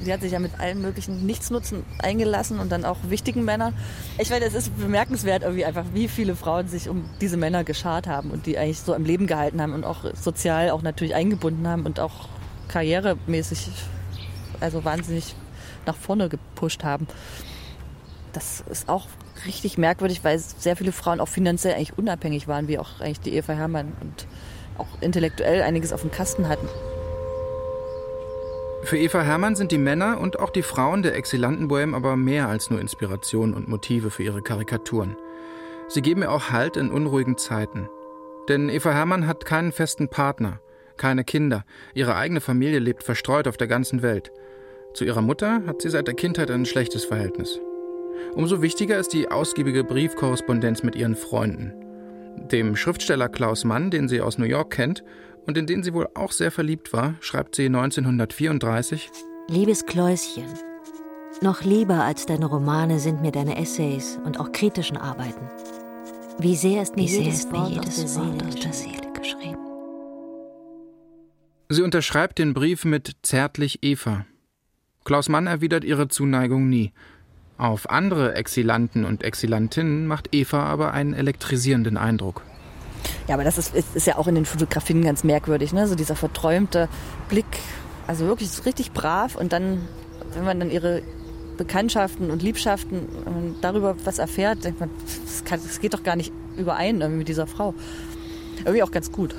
sie 0.00 0.12
hat 0.12 0.20
sich 0.20 0.32
ja 0.32 0.38
mit 0.38 0.60
allen 0.60 0.80
möglichen 0.80 1.26
Nichtsnutzen 1.26 1.82
eingelassen 1.98 2.60
und 2.60 2.70
dann 2.70 2.84
auch 2.84 2.98
wichtigen 3.08 3.44
Männern. 3.44 3.74
Ich 4.18 4.30
meine, 4.30 4.44
es 4.44 4.54
ist 4.54 4.78
bemerkenswert 4.78 5.42
irgendwie 5.42 5.64
einfach, 5.64 5.86
wie 5.92 6.06
viele 6.06 6.36
Frauen 6.36 6.68
sich 6.68 6.88
um 6.88 7.08
diese 7.20 7.36
Männer 7.36 7.64
geschart 7.64 8.06
haben 8.06 8.30
und 8.30 8.46
die 8.46 8.56
eigentlich 8.56 8.80
so 8.80 8.94
am 8.94 9.04
Leben 9.04 9.26
gehalten 9.26 9.60
haben 9.60 9.72
und 9.72 9.84
auch 9.84 10.04
sozial 10.14 10.70
auch 10.70 10.82
natürlich 10.82 11.14
eingebunden 11.14 11.66
haben 11.66 11.86
und 11.86 11.98
auch 11.98 12.28
karrieremäßig 12.68 13.68
also 14.60 14.84
wahnsinnig 14.84 15.34
nach 15.86 15.96
vorne 15.96 16.28
gepusht 16.28 16.84
haben. 16.84 17.08
Das 18.32 18.62
ist 18.70 18.88
auch 18.88 19.06
richtig 19.46 19.78
merkwürdig, 19.78 20.22
weil 20.22 20.38
sehr 20.38 20.76
viele 20.76 20.92
Frauen 20.92 21.20
auch 21.20 21.28
finanziell 21.28 21.74
eigentlich 21.74 21.98
unabhängig 21.98 22.48
waren, 22.48 22.68
wie 22.68 22.78
auch 22.78 23.00
eigentlich 23.00 23.20
die 23.20 23.34
Eva 23.34 23.52
Hermann 23.52 23.92
und 24.00 24.26
auch 24.78 24.88
intellektuell 25.00 25.62
einiges 25.62 25.92
auf 25.92 26.02
dem 26.02 26.10
Kasten 26.10 26.48
hatten. 26.48 26.68
Für 28.82 28.98
Eva 28.98 29.22
Hermann 29.22 29.56
sind 29.56 29.72
die 29.72 29.78
Männer 29.78 30.18
und 30.20 30.38
auch 30.38 30.50
die 30.50 30.62
Frauen 30.62 31.02
der 31.02 31.14
Exilantenbohem 31.14 31.94
aber 31.94 32.16
mehr 32.16 32.48
als 32.48 32.70
nur 32.70 32.80
Inspiration 32.80 33.52
und 33.52 33.68
Motive 33.68 34.10
für 34.10 34.22
ihre 34.22 34.42
Karikaturen. 34.42 35.16
Sie 35.88 36.02
geben 36.02 36.22
ihr 36.22 36.32
auch 36.32 36.50
Halt 36.50 36.76
in 36.76 36.90
unruhigen 36.90 37.36
Zeiten. 37.36 37.88
Denn 38.48 38.68
Eva 38.68 38.92
Hermann 38.92 39.26
hat 39.26 39.44
keinen 39.44 39.72
festen 39.72 40.08
Partner, 40.08 40.60
keine 40.96 41.24
Kinder, 41.24 41.64
ihre 41.94 42.16
eigene 42.16 42.40
Familie 42.40 42.78
lebt 42.78 43.02
verstreut 43.02 43.48
auf 43.48 43.56
der 43.56 43.68
ganzen 43.68 44.02
Welt. 44.02 44.32
Zu 44.94 45.04
ihrer 45.04 45.22
Mutter 45.22 45.62
hat 45.66 45.82
sie 45.82 45.90
seit 45.90 46.08
der 46.08 46.14
Kindheit 46.14 46.50
ein 46.50 46.66
schlechtes 46.66 47.04
Verhältnis. 47.04 47.60
Umso 48.34 48.62
wichtiger 48.62 48.98
ist 48.98 49.12
die 49.12 49.28
ausgiebige 49.30 49.84
Briefkorrespondenz 49.84 50.82
mit 50.82 50.96
ihren 50.96 51.16
Freunden. 51.16 51.72
Dem 52.50 52.76
Schriftsteller 52.76 53.28
Klaus 53.28 53.64
Mann, 53.64 53.90
den 53.90 54.08
sie 54.08 54.20
aus 54.20 54.38
New 54.38 54.46
York 54.46 54.70
kennt 54.70 55.04
und 55.46 55.58
in 55.58 55.66
den 55.66 55.82
sie 55.82 55.94
wohl 55.94 56.08
auch 56.14 56.32
sehr 56.32 56.50
verliebt 56.50 56.92
war, 56.92 57.14
schreibt 57.20 57.56
sie 57.56 57.66
1934 57.66 59.10
Liebes 59.48 59.84
Kläuschen, 59.84 60.44
noch 61.42 61.62
lieber 61.62 62.04
als 62.04 62.26
deine 62.26 62.46
Romane 62.46 62.98
sind 62.98 63.22
mir 63.22 63.32
deine 63.32 63.56
Essays 63.56 64.18
und 64.24 64.38
auch 64.38 64.52
kritischen 64.52 64.96
Arbeiten. 64.96 65.48
Wie 66.38 66.54
sehr 66.54 66.82
ist 66.82 66.96
mir, 66.96 67.02
Wie 67.02 67.08
sehr 67.08 67.22
jedes, 67.22 67.40
ist 67.40 67.52
mir 67.52 67.58
Wort 67.58 67.70
jedes 67.70 68.04
aus 68.04 68.14
der 68.14 68.24
Wort 68.24 68.46
aus 68.46 68.54
der 68.56 68.72
Seele 68.72 69.12
geschrieben. 69.12 69.58
Sie 71.68 71.82
unterschreibt 71.82 72.38
den 72.38 72.52
Brief 72.52 72.84
mit 72.84 73.16
zärtlich 73.22 73.78
Eva. 73.82 74.26
Klaus 75.04 75.28
Mann 75.28 75.46
erwidert 75.46 75.84
ihre 75.84 76.08
Zuneigung 76.08 76.68
nie. 76.68 76.92
Auf 77.60 77.90
andere 77.90 78.36
Exilanten 78.36 79.04
und 79.04 79.22
Exilantinnen 79.22 80.06
macht 80.06 80.34
Eva 80.34 80.64
aber 80.64 80.94
einen 80.94 81.12
elektrisierenden 81.12 81.98
Eindruck. 81.98 82.40
Ja, 83.28 83.34
aber 83.34 83.44
das 83.44 83.58
ist, 83.58 83.74
ist, 83.74 83.94
ist 83.94 84.06
ja 84.06 84.16
auch 84.16 84.28
in 84.28 84.34
den 84.34 84.46
Fotografien 84.46 85.02
ganz 85.02 85.24
merkwürdig, 85.24 85.74
ne? 85.74 85.86
So 85.86 85.94
dieser 85.94 86.16
verträumte 86.16 86.88
Blick, 87.28 87.44
also 88.06 88.24
wirklich 88.24 88.48
so 88.48 88.62
richtig 88.62 88.92
brav 88.92 89.36
und 89.36 89.52
dann, 89.52 89.86
wenn 90.32 90.44
man 90.44 90.58
dann 90.58 90.70
ihre 90.70 91.02
Bekanntschaften 91.58 92.30
und 92.30 92.42
Liebschaften 92.42 93.06
man 93.26 93.56
darüber 93.60 93.94
was 94.04 94.18
erfährt, 94.18 94.64
denkt 94.64 94.80
man, 94.80 94.88
das, 95.26 95.44
kann, 95.44 95.60
das 95.62 95.80
geht 95.80 95.92
doch 95.92 96.02
gar 96.02 96.16
nicht 96.16 96.32
überein 96.56 97.18
mit 97.18 97.28
dieser 97.28 97.46
Frau. 97.46 97.74
Irgendwie 98.60 98.82
auch 98.82 98.90
ganz 98.90 99.12
gut. 99.12 99.34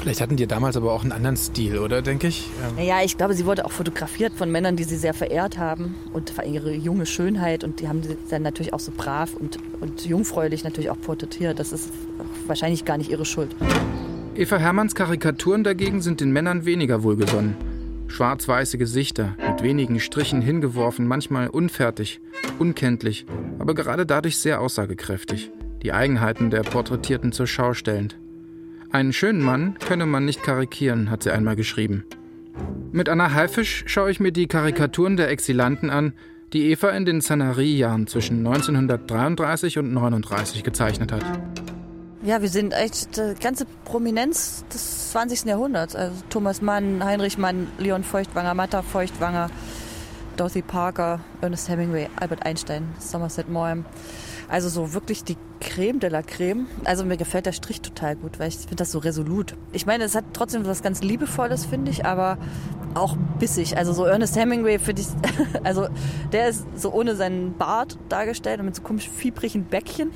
Vielleicht 0.00 0.22
hatten 0.22 0.36
die 0.36 0.46
damals 0.46 0.78
aber 0.78 0.94
auch 0.94 1.02
einen 1.02 1.12
anderen 1.12 1.36
Stil, 1.36 1.78
oder, 1.78 2.00
denke 2.00 2.26
ich? 2.26 2.48
Ähm, 2.66 2.76
Naja, 2.76 3.04
ich 3.04 3.18
glaube, 3.18 3.34
sie 3.34 3.44
wurde 3.44 3.66
auch 3.66 3.70
fotografiert 3.70 4.32
von 4.32 4.50
Männern, 4.50 4.74
die 4.74 4.84
sie 4.84 4.96
sehr 4.96 5.12
verehrt 5.12 5.58
haben 5.58 5.94
und 6.14 6.32
ihre 6.46 6.72
junge 6.72 7.04
Schönheit 7.04 7.64
und 7.64 7.80
die 7.80 7.88
haben 7.88 8.02
sie 8.02 8.16
dann 8.30 8.40
natürlich 8.40 8.72
auch 8.72 8.80
so 8.80 8.92
brav 8.96 9.34
und, 9.34 9.58
und 9.80 10.06
jungfräulich 10.06 10.64
natürlich 10.64 10.88
auch 10.88 10.98
porträtiert. 10.98 11.58
Das 11.58 11.72
ist 11.72 11.90
wahrscheinlich 12.46 12.86
gar 12.86 12.96
nicht 12.96 13.10
ihre 13.10 13.26
Schuld. 13.26 13.54
Eva 14.34 14.56
Hermanns 14.56 14.94
Karikaturen 14.94 15.64
dagegen 15.64 16.00
sind 16.00 16.22
den 16.22 16.30
Männern 16.30 16.64
weniger 16.64 17.02
wohlgesonnen. 17.02 17.54
Schwarz-weiße 18.06 18.78
Gesichter, 18.78 19.36
mit 19.46 19.62
wenigen 19.62 20.00
Strichen 20.00 20.40
hingeworfen, 20.40 21.06
manchmal 21.06 21.48
unfertig, 21.48 22.22
unkenntlich, 22.58 23.26
aber 23.58 23.74
gerade 23.74 24.06
dadurch 24.06 24.38
sehr 24.38 24.62
aussagekräftig. 24.62 25.50
Die 25.82 25.92
Eigenheiten 25.92 26.48
der 26.48 26.62
Porträtierten 26.62 27.32
zur 27.32 27.46
Schau 27.46 27.74
stellend. 27.74 28.18
Einen 28.92 29.12
schönen 29.12 29.40
Mann 29.40 29.78
könne 29.78 30.04
man 30.04 30.24
nicht 30.24 30.42
karikieren, 30.42 31.10
hat 31.10 31.22
sie 31.22 31.30
einmal 31.30 31.54
geschrieben. 31.54 32.04
Mit 32.90 33.08
Anna 33.08 33.32
Haifisch 33.32 33.84
schaue 33.86 34.10
ich 34.10 34.18
mir 34.18 34.32
die 34.32 34.48
Karikaturen 34.48 35.16
der 35.16 35.28
Exilanten 35.28 35.90
an, 35.90 36.12
die 36.52 36.70
Eva 36.70 36.90
in 36.90 37.04
den 37.04 37.20
Sanary-Jahren 37.20 38.08
zwischen 38.08 38.38
1933 38.38 39.78
und 39.78 39.86
1939 39.90 40.64
gezeichnet 40.64 41.12
hat. 41.12 41.24
Ja, 42.24 42.42
wir 42.42 42.48
sind 42.48 42.72
echt 42.72 43.16
die 43.16 43.34
ganze 43.40 43.64
Prominenz 43.84 44.64
des 44.72 45.12
20. 45.12 45.44
Jahrhunderts. 45.44 45.94
Also 45.94 46.16
Thomas 46.28 46.60
Mann, 46.60 47.04
Heinrich 47.04 47.38
Mann, 47.38 47.68
Leon 47.78 48.02
Feuchtwanger, 48.02 48.54
Matta 48.54 48.82
Feuchtwanger, 48.82 49.50
Dorothy 50.36 50.62
Parker, 50.62 51.20
Ernest 51.40 51.68
Hemingway, 51.68 52.08
Albert 52.16 52.44
Einstein, 52.44 52.88
Somerset 52.98 53.48
Maugham. 53.48 53.84
Also 54.50 54.68
so 54.68 54.92
wirklich 54.94 55.22
die 55.22 55.36
Creme 55.60 56.00
de 56.00 56.10
la 56.10 56.22
Creme. 56.22 56.66
Also 56.84 57.04
mir 57.04 57.16
gefällt 57.16 57.46
der 57.46 57.52
Strich 57.52 57.82
total 57.82 58.16
gut, 58.16 58.40
weil 58.40 58.48
ich 58.48 58.56
finde 58.56 58.76
das 58.76 58.90
so 58.90 58.98
resolut. 58.98 59.54
Ich 59.72 59.86
meine, 59.86 60.02
es 60.02 60.16
hat 60.16 60.24
trotzdem 60.32 60.66
was 60.66 60.82
ganz 60.82 61.02
Liebevolles, 61.02 61.66
finde 61.66 61.92
ich, 61.92 62.04
aber 62.04 62.36
auch 62.94 63.16
bissig. 63.38 63.76
Also 63.76 63.92
so 63.92 64.04
Ernest 64.04 64.36
Hemingway 64.36 64.80
finde 64.80 65.02
ich, 65.02 65.08
also 65.64 65.86
der 66.32 66.48
ist 66.48 66.66
so 66.74 66.92
ohne 66.92 67.14
seinen 67.14 67.56
Bart 67.56 67.96
dargestellt 68.08 68.58
und 68.58 68.66
mit 68.66 68.74
so 68.74 68.82
komisch 68.82 69.08
fiebrigen 69.08 69.66
Bäckchen 69.66 70.10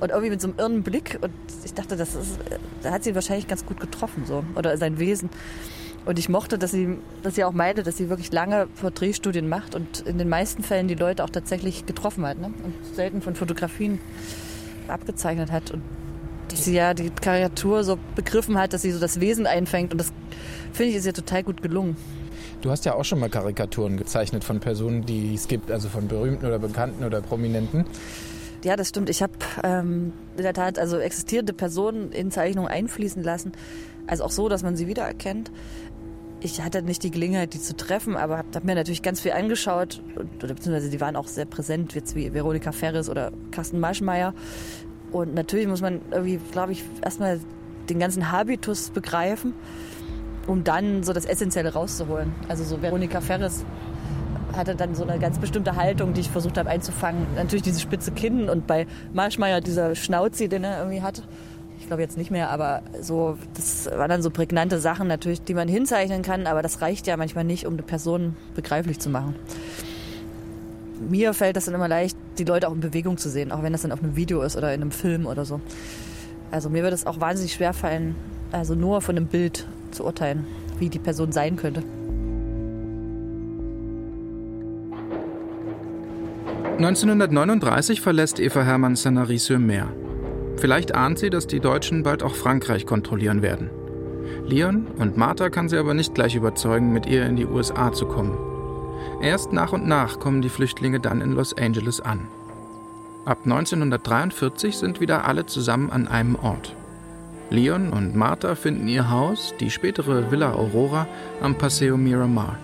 und 0.00 0.10
irgendwie 0.10 0.30
mit 0.30 0.42
so 0.42 0.48
einem 0.48 0.58
irren 0.58 0.82
Blick. 0.82 1.18
Und 1.22 1.32
ich 1.64 1.72
dachte, 1.72 1.96
das 1.96 2.14
ist, 2.14 2.38
da 2.82 2.90
hat 2.90 3.04
sie 3.04 3.10
ihn 3.10 3.14
wahrscheinlich 3.14 3.48
ganz 3.48 3.64
gut 3.64 3.80
getroffen, 3.80 4.24
so. 4.26 4.44
Oder 4.54 4.76
sein 4.76 4.98
Wesen. 4.98 5.30
Und 6.08 6.18
ich 6.18 6.30
mochte, 6.30 6.56
dass 6.56 6.70
sie, 6.70 6.96
dass 7.22 7.34
sie 7.34 7.44
auch 7.44 7.52
meinte, 7.52 7.82
dass 7.82 7.98
sie 7.98 8.08
wirklich 8.08 8.32
lange 8.32 8.66
Porträtstudien 8.80 9.46
macht 9.46 9.74
und 9.74 10.00
in 10.06 10.16
den 10.16 10.30
meisten 10.30 10.62
Fällen 10.62 10.88
die 10.88 10.94
Leute 10.94 11.22
auch 11.22 11.28
tatsächlich 11.28 11.84
getroffen 11.84 12.24
hat 12.24 12.38
ne? 12.38 12.46
und 12.46 12.96
selten 12.96 13.20
von 13.20 13.34
Fotografien 13.34 13.98
abgezeichnet 14.88 15.52
hat. 15.52 15.70
Und 15.70 15.82
dass 16.48 16.64
sie 16.64 16.72
ja 16.72 16.94
die 16.94 17.10
Karikatur 17.10 17.84
so 17.84 17.98
begriffen 18.14 18.58
hat, 18.58 18.72
dass 18.72 18.80
sie 18.80 18.90
so 18.90 18.98
das 18.98 19.20
Wesen 19.20 19.46
einfängt. 19.46 19.92
Und 19.92 19.98
das 19.98 20.10
finde 20.72 20.92
ich 20.92 20.96
ist 20.96 21.04
ihr 21.04 21.12
total 21.12 21.42
gut 21.42 21.60
gelungen. 21.60 21.94
Du 22.62 22.70
hast 22.70 22.86
ja 22.86 22.94
auch 22.94 23.04
schon 23.04 23.18
mal 23.18 23.28
Karikaturen 23.28 23.98
gezeichnet 23.98 24.44
von 24.44 24.60
Personen, 24.60 25.04
die 25.04 25.34
es 25.34 25.46
gibt, 25.46 25.70
also 25.70 25.90
von 25.90 26.08
berühmten 26.08 26.46
oder 26.46 26.58
bekannten 26.58 27.04
oder 27.04 27.20
prominenten. 27.20 27.84
Ja, 28.64 28.76
das 28.76 28.88
stimmt. 28.88 29.10
Ich 29.10 29.22
habe 29.22 29.34
ähm, 29.62 30.14
in 30.38 30.42
der 30.42 30.54
Tat 30.54 30.78
also 30.78 30.96
existierende 30.96 31.52
Personen 31.52 32.12
in 32.12 32.30
Zeichnungen 32.30 32.70
einfließen 32.70 33.22
lassen. 33.22 33.52
Also 34.08 34.24
auch 34.24 34.30
so, 34.30 34.48
dass 34.48 34.62
man 34.62 34.74
sie 34.74 34.88
wiedererkennt. 34.88 35.50
Ich 36.40 36.62
hatte 36.62 36.82
nicht 36.82 37.02
die 37.02 37.10
Gelegenheit, 37.10 37.52
die 37.54 37.60
zu 37.60 37.76
treffen, 37.76 38.16
aber 38.16 38.38
habe 38.38 38.48
hab 38.54 38.64
mir 38.64 38.76
natürlich 38.76 39.02
ganz 39.02 39.20
viel 39.20 39.32
angeschaut. 39.32 40.00
Oder 40.16 40.54
beziehungsweise 40.54 40.88
die 40.88 41.00
waren 41.00 41.16
auch 41.16 41.26
sehr 41.26 41.46
präsent, 41.46 41.94
jetzt 41.94 42.14
wie 42.14 42.32
Veronika 42.32 42.70
Ferris 42.70 43.08
oder 43.08 43.32
Carsten 43.50 43.80
Maschmeyer. 43.80 44.34
Und 45.10 45.34
natürlich 45.34 45.66
muss 45.66 45.80
man 45.80 46.00
irgendwie, 46.12 46.38
glaube 46.52 46.72
ich, 46.72 46.84
erstmal 47.02 47.40
den 47.88 47.98
ganzen 47.98 48.30
Habitus 48.30 48.90
begreifen, 48.90 49.52
um 50.46 50.62
dann 50.62 51.02
so 51.02 51.12
das 51.12 51.24
Essentielle 51.24 51.72
rauszuholen. 51.72 52.32
Also 52.48 52.62
so 52.62 52.80
Veronika 52.82 53.20
Ferris 53.20 53.64
hatte 54.56 54.76
dann 54.76 54.94
so 54.94 55.04
eine 55.04 55.18
ganz 55.18 55.38
bestimmte 55.38 55.76
Haltung, 55.76 56.14
die 56.14 56.20
ich 56.20 56.30
versucht 56.30 56.56
habe 56.56 56.70
einzufangen. 56.70 57.26
Natürlich 57.34 57.62
diese 57.62 57.80
spitze 57.80 58.12
Kinn 58.12 58.48
und 58.48 58.66
bei 58.66 58.86
Marschmeier 59.12 59.60
dieser 59.60 59.94
Schnauzi, 59.94 60.48
den 60.48 60.64
er 60.64 60.78
irgendwie 60.78 61.02
hatte. 61.02 61.22
Ich 61.80 61.86
glaube 61.86 62.02
jetzt 62.02 62.18
nicht 62.18 62.30
mehr, 62.30 62.50
aber 62.50 62.82
so, 63.00 63.38
das 63.54 63.86
waren 63.86 64.10
dann 64.10 64.20
so 64.20 64.30
prägnante 64.30 64.78
Sachen 64.78 65.06
natürlich, 65.06 65.42
die 65.42 65.54
man 65.54 65.68
hinzeichnen 65.68 66.22
kann, 66.22 66.46
aber 66.46 66.60
das 66.60 66.82
reicht 66.82 67.06
ja 67.06 67.16
manchmal 67.16 67.44
nicht, 67.44 67.66
um 67.66 67.74
eine 67.74 67.82
Person 67.82 68.36
begreiflich 68.54 68.98
zu 68.98 69.08
machen. 69.08 69.34
Mir 71.08 71.32
fällt 71.32 71.56
das 71.56 71.66
dann 71.66 71.74
immer 71.74 71.88
leicht, 71.88 72.16
die 72.38 72.44
Leute 72.44 72.68
auch 72.68 72.74
in 72.74 72.80
Bewegung 72.80 73.16
zu 73.16 73.30
sehen, 73.30 73.52
auch 73.52 73.62
wenn 73.62 73.72
das 73.72 73.82
dann 73.82 73.92
auf 73.92 74.02
einem 74.02 74.16
Video 74.16 74.42
ist 74.42 74.56
oder 74.56 74.74
in 74.74 74.82
einem 74.82 74.90
Film 74.90 75.26
oder 75.26 75.44
so. 75.44 75.60
Also 76.50 76.68
mir 76.68 76.82
wird 76.82 76.92
es 76.92 77.06
auch 77.06 77.20
wahnsinnig 77.20 77.52
schwer 77.52 77.72
fallen, 77.72 78.16
also 78.50 78.74
nur 78.74 79.00
von 79.00 79.16
einem 79.16 79.26
Bild 79.26 79.66
zu 79.92 80.04
urteilen, 80.04 80.46
wie 80.78 80.88
die 80.88 80.98
Person 80.98 81.32
sein 81.32 81.56
könnte. 81.56 81.82
1939 86.78 88.00
verlässt 88.00 88.38
Eva 88.40 88.62
Hermann 88.62 88.94
Sanary-sur-Mer. 88.94 90.07
Vielleicht 90.60 90.94
ahnt 90.94 91.20
sie, 91.20 91.30
dass 91.30 91.46
die 91.46 91.60
Deutschen 91.60 92.02
bald 92.02 92.24
auch 92.24 92.34
Frankreich 92.34 92.84
kontrollieren 92.84 93.42
werden. 93.42 93.70
Leon 94.44 94.88
und 94.98 95.16
Martha 95.16 95.50
kann 95.50 95.68
sie 95.68 95.76
aber 95.76 95.94
nicht 95.94 96.14
gleich 96.14 96.34
überzeugen, 96.34 96.92
mit 96.92 97.06
ihr 97.06 97.26
in 97.26 97.36
die 97.36 97.46
USA 97.46 97.92
zu 97.92 98.06
kommen. 98.06 98.36
Erst 99.22 99.52
nach 99.52 99.72
und 99.72 99.86
nach 99.86 100.18
kommen 100.18 100.42
die 100.42 100.48
Flüchtlinge 100.48 100.98
dann 100.98 101.20
in 101.20 101.32
Los 101.32 101.56
Angeles 101.56 102.00
an. 102.00 102.26
Ab 103.24 103.38
1943 103.44 104.76
sind 104.76 105.00
wieder 105.00 105.26
alle 105.26 105.46
zusammen 105.46 105.90
an 105.90 106.08
einem 106.08 106.34
Ort. 106.34 106.74
Leon 107.50 107.90
und 107.90 108.16
Martha 108.16 108.54
finden 108.56 108.88
ihr 108.88 109.10
Haus, 109.10 109.54
die 109.60 109.70
spätere 109.70 110.30
Villa 110.32 110.54
Aurora, 110.54 111.06
am 111.40 111.54
Paseo 111.54 111.96
Miramar. 111.96 112.58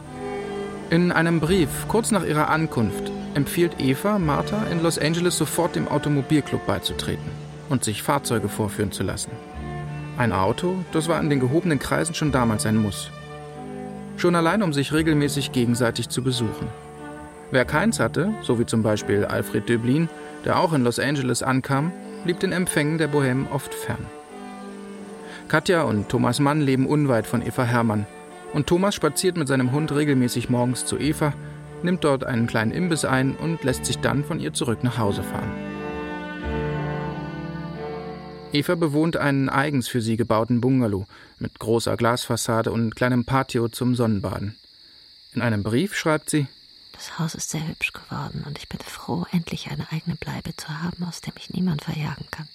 In 0.90 1.12
einem 1.12 1.38
Brief 1.38 1.86
kurz 1.86 2.10
nach 2.10 2.24
ihrer 2.24 2.50
Ankunft 2.50 3.12
empfiehlt 3.34 3.76
Eva 3.78 4.18
Martha 4.18 4.64
in 4.70 4.82
Los 4.82 4.98
Angeles 4.98 5.38
sofort 5.38 5.76
dem 5.76 5.88
Automobilclub 5.88 6.66
beizutreten 6.66 7.43
und 7.68 7.84
sich 7.84 8.02
Fahrzeuge 8.02 8.48
vorführen 8.48 8.92
zu 8.92 9.02
lassen. 9.02 9.30
Ein 10.16 10.32
Auto, 10.32 10.76
das 10.92 11.08
war 11.08 11.20
in 11.20 11.30
den 11.30 11.40
gehobenen 11.40 11.78
Kreisen 11.78 12.14
schon 12.14 12.32
damals 12.32 12.66
ein 12.66 12.76
Muss. 12.76 13.10
Schon 14.16 14.36
allein, 14.36 14.62
um 14.62 14.72
sich 14.72 14.92
regelmäßig 14.92 15.52
gegenseitig 15.52 16.08
zu 16.08 16.22
besuchen. 16.22 16.68
Wer 17.50 17.64
keins 17.64 18.00
hatte, 18.00 18.32
so 18.42 18.58
wie 18.58 18.66
zum 18.66 18.82
Beispiel 18.82 19.24
Alfred 19.24 19.68
Döblin, 19.68 20.08
der 20.44 20.58
auch 20.58 20.72
in 20.72 20.84
Los 20.84 20.98
Angeles 20.98 21.42
ankam, 21.42 21.92
blieb 22.24 22.40
den 22.40 22.52
Empfängen 22.52 22.98
der 22.98 23.10
Bohème 23.10 23.50
oft 23.50 23.74
fern. 23.74 24.06
Katja 25.48 25.82
und 25.82 26.08
Thomas 26.08 26.40
Mann 26.40 26.60
leben 26.60 26.86
unweit 26.86 27.26
von 27.26 27.46
Eva 27.46 27.64
Hermann. 27.64 28.06
Und 28.52 28.66
Thomas 28.66 28.94
spaziert 28.94 29.36
mit 29.36 29.48
seinem 29.48 29.72
Hund 29.72 29.92
regelmäßig 29.92 30.48
morgens 30.48 30.86
zu 30.86 30.98
Eva, 30.98 31.32
nimmt 31.82 32.04
dort 32.04 32.24
einen 32.24 32.46
kleinen 32.46 32.72
Imbiss 32.72 33.04
ein 33.04 33.34
und 33.34 33.62
lässt 33.62 33.84
sich 33.84 33.98
dann 33.98 34.24
von 34.24 34.40
ihr 34.40 34.52
zurück 34.52 34.82
nach 34.82 34.98
Hause 34.98 35.22
fahren. 35.22 35.63
Eva 38.54 38.76
bewohnt 38.76 39.16
einen 39.16 39.48
eigens 39.48 39.88
für 39.88 40.00
sie 40.00 40.16
gebauten 40.16 40.60
Bungalow 40.60 41.06
mit 41.40 41.58
großer 41.58 41.96
Glasfassade 41.96 42.70
und 42.70 42.94
kleinem 42.94 43.24
Patio 43.24 43.68
zum 43.68 43.96
Sonnenbaden. 43.96 44.56
In 45.32 45.42
einem 45.42 45.64
Brief 45.64 45.96
schreibt 45.96 46.30
sie: 46.30 46.46
Das 46.92 47.18
Haus 47.18 47.34
ist 47.34 47.50
sehr 47.50 47.66
hübsch 47.66 47.92
geworden 47.92 48.44
und 48.46 48.56
ich 48.58 48.68
bin 48.68 48.78
froh, 48.78 49.26
endlich 49.32 49.66
eine 49.70 49.90
eigene 49.90 50.14
Bleibe 50.14 50.54
zu 50.56 50.68
haben, 50.68 51.02
aus 51.02 51.20
der 51.20 51.34
mich 51.34 51.50
niemand 51.50 51.82
verjagen 51.82 52.26
kann. 52.30 52.48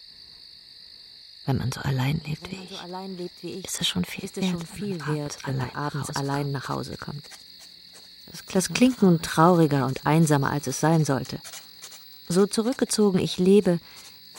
Wenn 1.45 1.57
man 1.57 1.71
so 1.73 1.81
allein 1.81 2.21
lebt 2.25 2.49
wie, 2.49 2.63
ich, 2.63 2.79
allein 2.79 3.17
lebt 3.17 3.43
wie 3.43 3.55
ich, 3.55 3.65
ist 3.65 3.81
es 3.81 3.87
schon 3.87 4.05
viel 4.05 4.23
ist 4.23 4.37
wert, 4.37 4.51
schon 4.51 4.65
viel 4.65 5.05
wert 5.05 5.37
wenn 5.45 5.57
man 5.57 5.71
abends 5.71 6.15
allein 6.15 6.51
nach 6.51 6.69
Hause 6.69 6.95
kommt. 6.95 7.25
Das 8.53 8.69
klingt 8.69 9.01
nun 9.01 9.21
trauriger 9.21 9.85
und 9.85 10.05
einsamer, 10.05 10.51
als 10.51 10.67
es 10.67 10.79
sein 10.79 11.03
sollte. 11.03 11.41
So 12.29 12.45
zurückgezogen 12.45 13.19
ich 13.19 13.37
lebe, 13.37 13.79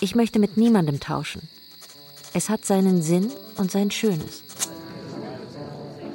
ich 0.01 0.15
möchte 0.15 0.39
mit 0.39 0.57
niemandem 0.57 1.01
tauschen. 1.01 1.43
Es 2.33 2.49
hat 2.49 2.65
seinen 2.65 3.03
Sinn 3.03 3.31
und 3.57 3.71
sein 3.71 3.91
Schönes. 3.91 4.43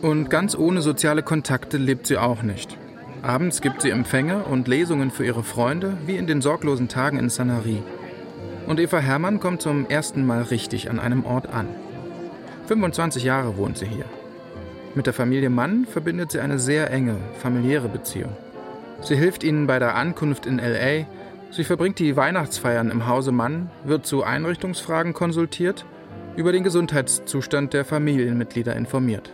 Und 0.02 0.30
ganz 0.30 0.56
ohne 0.56 0.82
soziale 0.82 1.24
Kontakte 1.24 1.78
lebt 1.78 2.08
sie 2.08 2.18
auch 2.18 2.44
nicht. 2.44 2.78
Abends 3.22 3.62
gibt 3.62 3.82
sie 3.82 3.90
Empfänge 3.90 4.44
und 4.44 4.68
Lesungen 4.68 5.10
für 5.10 5.26
ihre 5.26 5.44
Freunde, 5.44 5.98
wie 6.06 6.16
in 6.16 6.28
den 6.28 6.42
sorglosen 6.42 6.88
Tagen 6.88 7.18
in 7.18 7.30
Sanary. 7.30 7.82
Und 8.68 8.80
Eva 8.80 9.00
Hermann 9.00 9.40
kommt 9.40 9.62
zum 9.62 9.88
ersten 9.90 10.26
Mal 10.26 10.44
richtig 10.44 10.90
an 10.90 11.00
einem 11.00 11.26
Ort 11.26 11.48
an. 11.48 11.68
25 12.68 13.24
Jahre 13.24 13.58
wohnt 13.58 13.78
sie 13.78 13.88
hier. 13.88 14.06
Mit 14.96 15.08
der 15.08 15.14
Familie 15.14 15.50
Mann 15.50 15.86
verbindet 15.86 16.32
sie 16.32 16.40
eine 16.40 16.60
sehr 16.60 16.90
enge, 16.92 17.18
familiäre 17.42 17.90
Beziehung. 17.90 18.36
Sie 19.02 19.16
hilft 19.16 19.44
ihnen 19.44 19.68
bei 19.68 19.78
der 19.78 19.96
Ankunft 19.96 20.46
in 20.46 20.58
LA, 20.58 21.06
Sie 21.56 21.64
verbringt 21.64 22.00
die 22.00 22.18
Weihnachtsfeiern 22.18 22.92
im 22.92 23.08
Hause 23.08 23.32
Mann, 23.32 23.70
wird 23.86 24.06
zu 24.06 24.24
Einrichtungsfragen 24.24 25.14
konsultiert, 25.14 25.86
über 26.36 26.52
den 26.52 26.66
Gesundheitszustand 26.66 27.74
der 27.74 27.86
Familienmitglieder 27.86 28.76
informiert. 28.76 29.32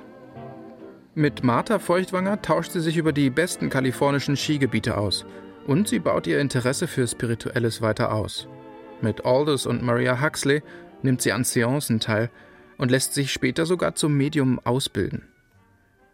Mit 1.16 1.44
Martha 1.44 1.80
Feuchtwanger 1.80 2.44
tauscht 2.44 2.74
sie 2.74 2.80
sich 2.80 2.98
über 2.98 3.12
die 3.12 3.32
besten 3.32 3.72
kalifornischen 3.72 4.38
Skigebiete 4.38 4.98
aus 4.98 5.26
und 5.66 5.88
sie 5.88 5.98
baut 5.98 6.28
ihr 6.28 6.40
Interesse 6.40 6.86
für 6.86 7.08
Spirituelles 7.08 7.82
weiter 7.82 8.14
aus. 8.14 8.48
Mit 9.02 9.26
Aldous 9.26 9.66
und 9.66 9.82
Maria 9.82 10.22
Huxley 10.22 10.62
nimmt 11.02 11.24
sie 11.24 11.32
an 11.32 11.44
Seancen 11.44 12.00
teil 12.00 12.30
und 12.78 12.92
lässt 12.92 13.16
sich 13.16 13.34
später 13.34 13.66
sogar 13.66 13.96
zum 13.96 14.16
Medium 14.16 14.60
ausbilden. 14.64 15.24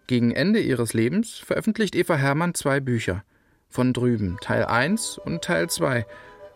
Gegen 0.08 0.32
Ende 0.32 0.62
ihres 0.62 0.94
Lebens 0.94 1.34
veröffentlicht 1.34 1.98
Eva 1.98 2.16
Hermann 2.16 2.54
zwei 2.54 2.80
Bücher– 2.80 3.26
von 3.70 3.94
drüben, 3.94 4.38
Teil 4.42 4.66
1 4.66 5.18
und 5.18 5.44
Teil 5.44 5.70
2, 5.70 6.06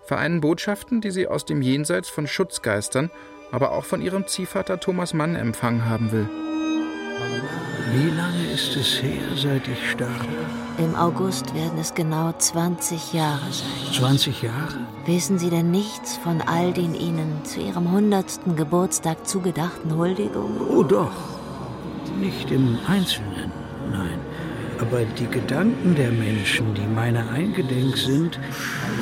vereinen 0.04 0.41
Botschaften, 0.41 1.02
die 1.02 1.12
sie 1.12 1.28
aus 1.28 1.45
dem 1.45 1.62
Jenseits 1.62 2.10
von 2.10 2.28
Schutzgeistern, 2.28 3.12
aber 3.52 3.71
auch 3.71 3.86
von 3.86 4.02
ihrem 4.02 4.28
Ziehvater 4.28 4.80
Thomas 4.80 5.13
Mann 5.13 5.36
empfangen 5.36 5.86
haben 5.86 6.12
will. 6.12 6.30
Wie 7.93 8.10
lange 8.10 8.52
ist 8.54 8.76
es 8.78 9.02
her, 9.02 9.21
seit 9.36 9.67
ich 9.67 9.91
starb? 9.91 10.26
Im 10.78 10.95
August 10.95 11.54
werden 11.54 11.78
es 11.78 11.93
genau 11.93 12.32
20 12.32 13.13
Jahre 13.13 13.52
sein. 13.52 13.93
20 13.93 14.41
Jahre? 14.41 14.80
Wissen 15.06 15.38
Sie 15.38 15.50
denn 15.50 15.71
nichts 15.71 16.15
von 16.17 16.41
all 16.41 16.71
den 16.71 16.95
Ihnen 16.95 17.43
zu 17.43 17.60
Ihrem 17.60 17.88
100. 17.88 18.56
Geburtstag 18.56 19.28
zugedachten 19.28 19.95
Huldigungen? 19.95 20.62
Oh 20.69 20.84
doch. 20.84 21.12
Nicht 22.19 22.50
im 22.52 22.80
Einzelnen, 22.88 23.52
nein. 23.91 24.19
Aber 24.82 25.06
die 25.20 25.28
Gedanken 25.28 25.94
der 25.94 26.10
Menschen, 26.12 26.74
die 26.74 26.88
meiner 26.96 27.30
eingedenk 27.30 27.96
sind, 27.96 28.39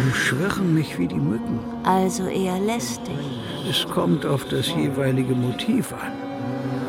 umschwirren 0.04 0.74
mich 0.74 1.00
wie 1.00 1.08
die 1.08 1.16
Mücken. 1.16 1.60
Also 1.86 2.28
eher 2.28 2.60
lästig. 2.60 3.16
Es 3.70 3.88
kommt 3.88 4.26
auf 4.26 4.46
das 4.50 4.68
jeweilige 4.68 5.34
Motiv 5.34 5.94
an. 5.94 6.12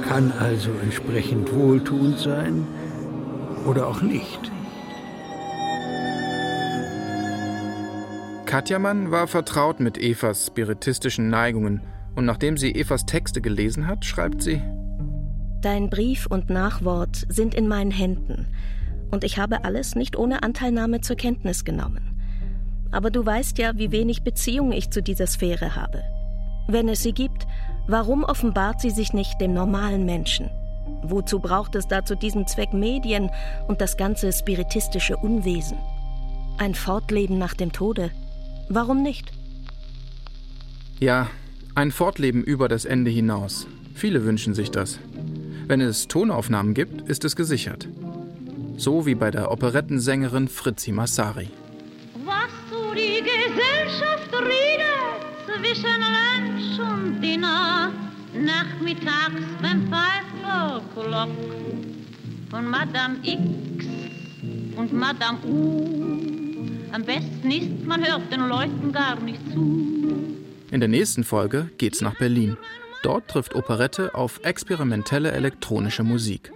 Kann 0.09 0.33
also 0.33 0.71
entsprechend 0.83 1.55
wohltuend 1.55 2.19
sein 2.19 2.67
oder 3.65 3.87
auch 3.87 4.03
nicht. 4.03 4.51
Katja 8.45 8.81
Mann 8.81 9.13
war 9.13 9.29
vertraut 9.29 9.79
mit 9.79 9.99
Evas 9.99 10.49
spiritistischen 10.49 11.31
Neigungen 11.31 11.83
und 12.17 12.25
nachdem 12.25 12.57
sie 12.57 12.75
Evas 12.75 13.07
Texte 13.07 13.41
gelesen 13.41 13.87
hat, 13.87 14.05
schreibt 14.05 14.43
sie: 14.43 14.61
Dein 15.63 15.91
Brief 15.91 16.27
und 16.27 16.51
Nachwort 16.51 17.25
sind 17.29 17.55
in 17.55 17.69
meinen 17.69 17.93
Händen 17.93 18.49
und 19.11 19.25
ich 19.25 19.39
habe 19.39 19.65
alles 19.65 19.95
nicht 19.95 20.17
ohne 20.17 20.43
Anteilnahme 20.43 21.01
zur 21.01 21.17
Kenntnis 21.17 21.65
genommen. 21.65 22.11
Aber 22.93 23.11
du 23.11 23.25
weißt 23.25 23.59
ja, 23.59 23.77
wie 23.77 23.93
wenig 23.93 24.23
Beziehung 24.23 24.73
ich 24.73 24.91
zu 24.91 25.03
dieser 25.03 25.27
Sphäre 25.27 25.77
habe. 25.77 26.03
Wenn 26.69 26.89
es 26.89 27.03
sie 27.03 27.13
gibt, 27.13 27.47
warum 27.87 28.25
offenbart 28.25 28.81
sie 28.81 28.91
sich 28.91 29.13
nicht 29.13 29.41
dem 29.41 29.55
normalen 29.55 30.05
Menschen? 30.05 30.51
Wozu 31.03 31.39
braucht 31.39 31.75
es 31.77 31.89
da 31.89 32.05
zu 32.05 32.17
diesem 32.17 32.47
Zweck 32.47 32.73
Medien 32.73 33.31
und 33.69 33.81
das 33.81 33.97
ganze 33.97 34.33
spiritistische 34.33 35.17
Unwesen? 35.17 35.79
Ein 36.59 36.75
Fortleben 36.75 37.39
nach 37.39 37.55
dem 37.55 37.73
Tode? 37.73 38.11
Warum 38.69 39.03
nicht? 39.03 39.33
Ja, 40.99 41.29
ein 41.75 41.91
Fortleben 41.91 42.43
über 42.43 42.69
das 42.69 42.85
Ende 42.85 43.11
hinaus. 43.11 43.67
Viele 43.95 44.25
wünschen 44.25 44.55
sich 44.55 44.71
das. 44.71 44.99
Wenn 45.67 45.81
es 45.81 46.09
Tonaufnahmen 46.09 46.75
gibt, 46.75 47.09
ist 47.09 47.25
es 47.25 47.37
gesichert 47.37 47.89
so 48.81 49.05
wie 49.05 49.15
bei 49.15 49.31
der 49.31 49.51
Operettensängerin 49.51 50.49
Fritzi 50.49 50.91
Massari. 50.91 51.51
Was 52.25 52.51
du 52.71 52.95
die 52.95 53.21
Gesellschaft 53.21 54.33
redet 54.33 55.21
zwischen 55.45 56.01
Lunch 56.17 56.81
und 56.81 57.21
Dinner, 57.21 57.93
nachmittags 58.33 59.43
beim 59.61 59.87
Pfeiferklock 59.91 61.29
von 62.51 62.67
Madame 62.67 63.17
X 63.23 63.87
und 64.77 64.93
Madame 64.95 65.39
U. 65.45 66.67
Am 66.93 67.05
besten 67.05 67.51
ist, 67.51 67.85
man 67.85 68.03
hört 68.03 68.33
den 68.33 68.49
Leuten 68.49 68.93
gar 68.93 69.21
nicht 69.21 69.41
zu. 69.53 69.85
In 70.71 70.81
der 70.81 70.89
nächsten 70.89 71.23
Folge 71.23 71.69
geht's 71.77 72.01
nach 72.01 72.17
Berlin. 72.17 72.57
Dort 73.03 73.29
trifft 73.29 73.55
Operette 73.55 74.15
auf 74.15 74.41
experimentelle 74.43 75.33
elektronische 75.33 76.03
Musik. 76.03 76.51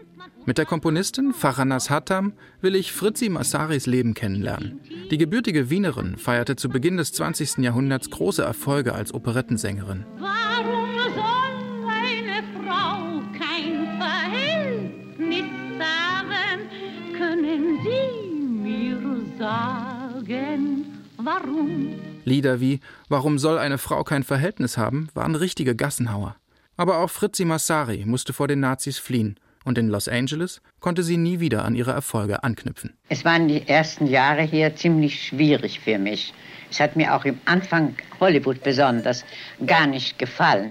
Mit 0.46 0.58
der 0.58 0.66
Komponistin 0.66 1.32
Faranas 1.32 1.88
Hattam 1.88 2.34
will 2.60 2.74
ich 2.74 2.92
Fritzi 2.92 3.30
Massaris 3.30 3.86
Leben 3.86 4.12
kennenlernen. 4.12 4.78
Die 5.10 5.16
gebürtige 5.16 5.70
Wienerin 5.70 6.18
feierte 6.18 6.54
zu 6.54 6.68
Beginn 6.68 6.98
des 6.98 7.14
20. 7.14 7.58
Jahrhunderts 7.58 8.10
große 8.10 8.42
Erfolge 8.42 8.94
als 8.94 9.14
Operettensängerin. 9.14 10.04
Warum 10.18 10.86
soll 11.14 11.88
eine 11.88 12.44
Frau 12.62 13.22
kein 13.38 13.98
Verhältnis 13.98 15.46
haben? 15.80 16.68
Können 17.16 17.78
Sie 17.82 18.36
mir 18.36 19.00
sagen, 19.38 20.84
warum? 21.16 21.94
Lieder 22.26 22.60
wie 22.60 22.80
Warum 23.08 23.38
soll 23.38 23.56
eine 23.56 23.78
Frau 23.78 24.04
kein 24.04 24.24
Verhältnis 24.24 24.76
haben 24.76 25.08
waren 25.14 25.36
richtige 25.36 25.74
Gassenhauer. 25.74 26.36
Aber 26.76 26.98
auch 26.98 27.08
Fritzi 27.08 27.46
Massari 27.46 28.04
musste 28.04 28.34
vor 28.34 28.48
den 28.48 28.60
Nazis 28.60 28.98
fliehen 28.98 29.38
und 29.64 29.78
in 29.78 29.88
Los 29.88 30.08
Angeles 30.08 30.60
konnte 30.80 31.02
sie 31.02 31.16
nie 31.16 31.40
wieder 31.40 31.64
an 31.64 31.74
ihre 31.74 31.92
Erfolge 31.92 32.44
anknüpfen. 32.44 32.96
Es 33.08 33.24
waren 33.24 33.48
die 33.48 33.66
ersten 33.66 34.06
Jahre 34.06 34.42
hier 34.42 34.76
ziemlich 34.76 35.26
schwierig 35.26 35.80
für 35.80 35.98
mich. 35.98 36.32
Es 36.70 36.80
hat 36.80 36.96
mir 36.96 37.14
auch 37.14 37.24
im 37.24 37.38
Anfang 37.44 37.94
Hollywood 38.20 38.62
besonders 38.62 39.24
gar 39.66 39.86
nicht 39.86 40.18
gefallen. 40.18 40.70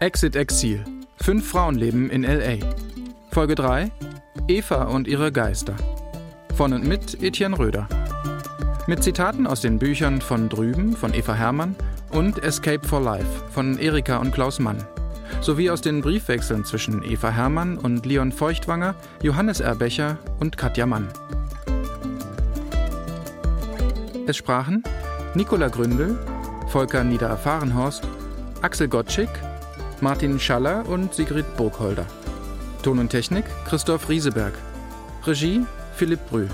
Exit 0.00 0.34
Exil. 0.34 0.84
Fünf 1.18 1.48
Frauenleben 1.48 2.10
in 2.10 2.24
LA. 2.24 2.58
Folge 3.30 3.54
3. 3.54 3.90
Eva 4.48 4.84
und 4.84 5.06
ihre 5.06 5.30
Geister. 5.30 5.76
Von 6.56 6.72
und 6.72 6.84
mit 6.84 7.22
Etienne 7.22 7.56
Röder. 7.56 7.88
Mit 8.88 9.04
Zitaten 9.04 9.46
aus 9.46 9.60
den 9.60 9.78
Büchern 9.78 10.20
von 10.20 10.48
Drüben 10.48 10.96
von 10.96 11.14
Eva 11.14 11.34
Hermann 11.34 11.76
und 12.12 12.42
Escape 12.42 12.86
for 12.86 13.00
Life 13.00 13.26
von 13.52 13.78
Erika 13.78 14.18
und 14.18 14.32
Klaus 14.32 14.58
Mann. 14.58 14.76
Sowie 15.40 15.70
aus 15.70 15.80
den 15.80 16.02
Briefwechseln 16.02 16.64
zwischen 16.64 17.02
Eva 17.02 17.30
Hermann 17.30 17.78
und 17.78 18.06
Leon 18.06 18.30
Feuchtwanger, 18.30 18.94
Johannes 19.22 19.60
Erbecher 19.60 20.18
und 20.38 20.56
Katja 20.56 20.86
Mann. 20.86 21.08
Es 24.26 24.36
sprachen 24.36 24.84
Nicola 25.34 25.68
Gründel, 25.68 26.18
Volker 26.68 27.02
Niedererfahrenhorst, 27.02 28.06
Axel 28.60 28.88
Gottschick, 28.88 29.30
Martin 30.00 30.38
Schaller 30.38 30.86
und 30.88 31.12
Sigrid 31.14 31.56
Burgholder. 31.56 32.06
Ton 32.82 32.98
und 32.98 33.08
Technik 33.08 33.44
Christoph 33.66 34.08
Rieseberg. 34.08 34.52
Regie 35.26 35.64
Philipp 35.96 36.20
Brühl. 36.28 36.48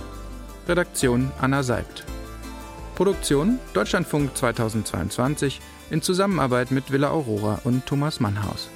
Redaktion 0.69 1.31
Anna 1.41 1.63
Seibt. 1.63 2.05
Produktion 2.99 3.61
Deutschlandfunk 3.75 4.37
2022 4.37 5.61
in 5.91 6.03
Zusammenarbeit 6.03 6.73
mit 6.73 6.91
Villa 6.91 7.11
Aurora 7.11 7.61
und 7.63 7.87
Thomas 7.87 8.19
Mannhaus. 8.19 8.71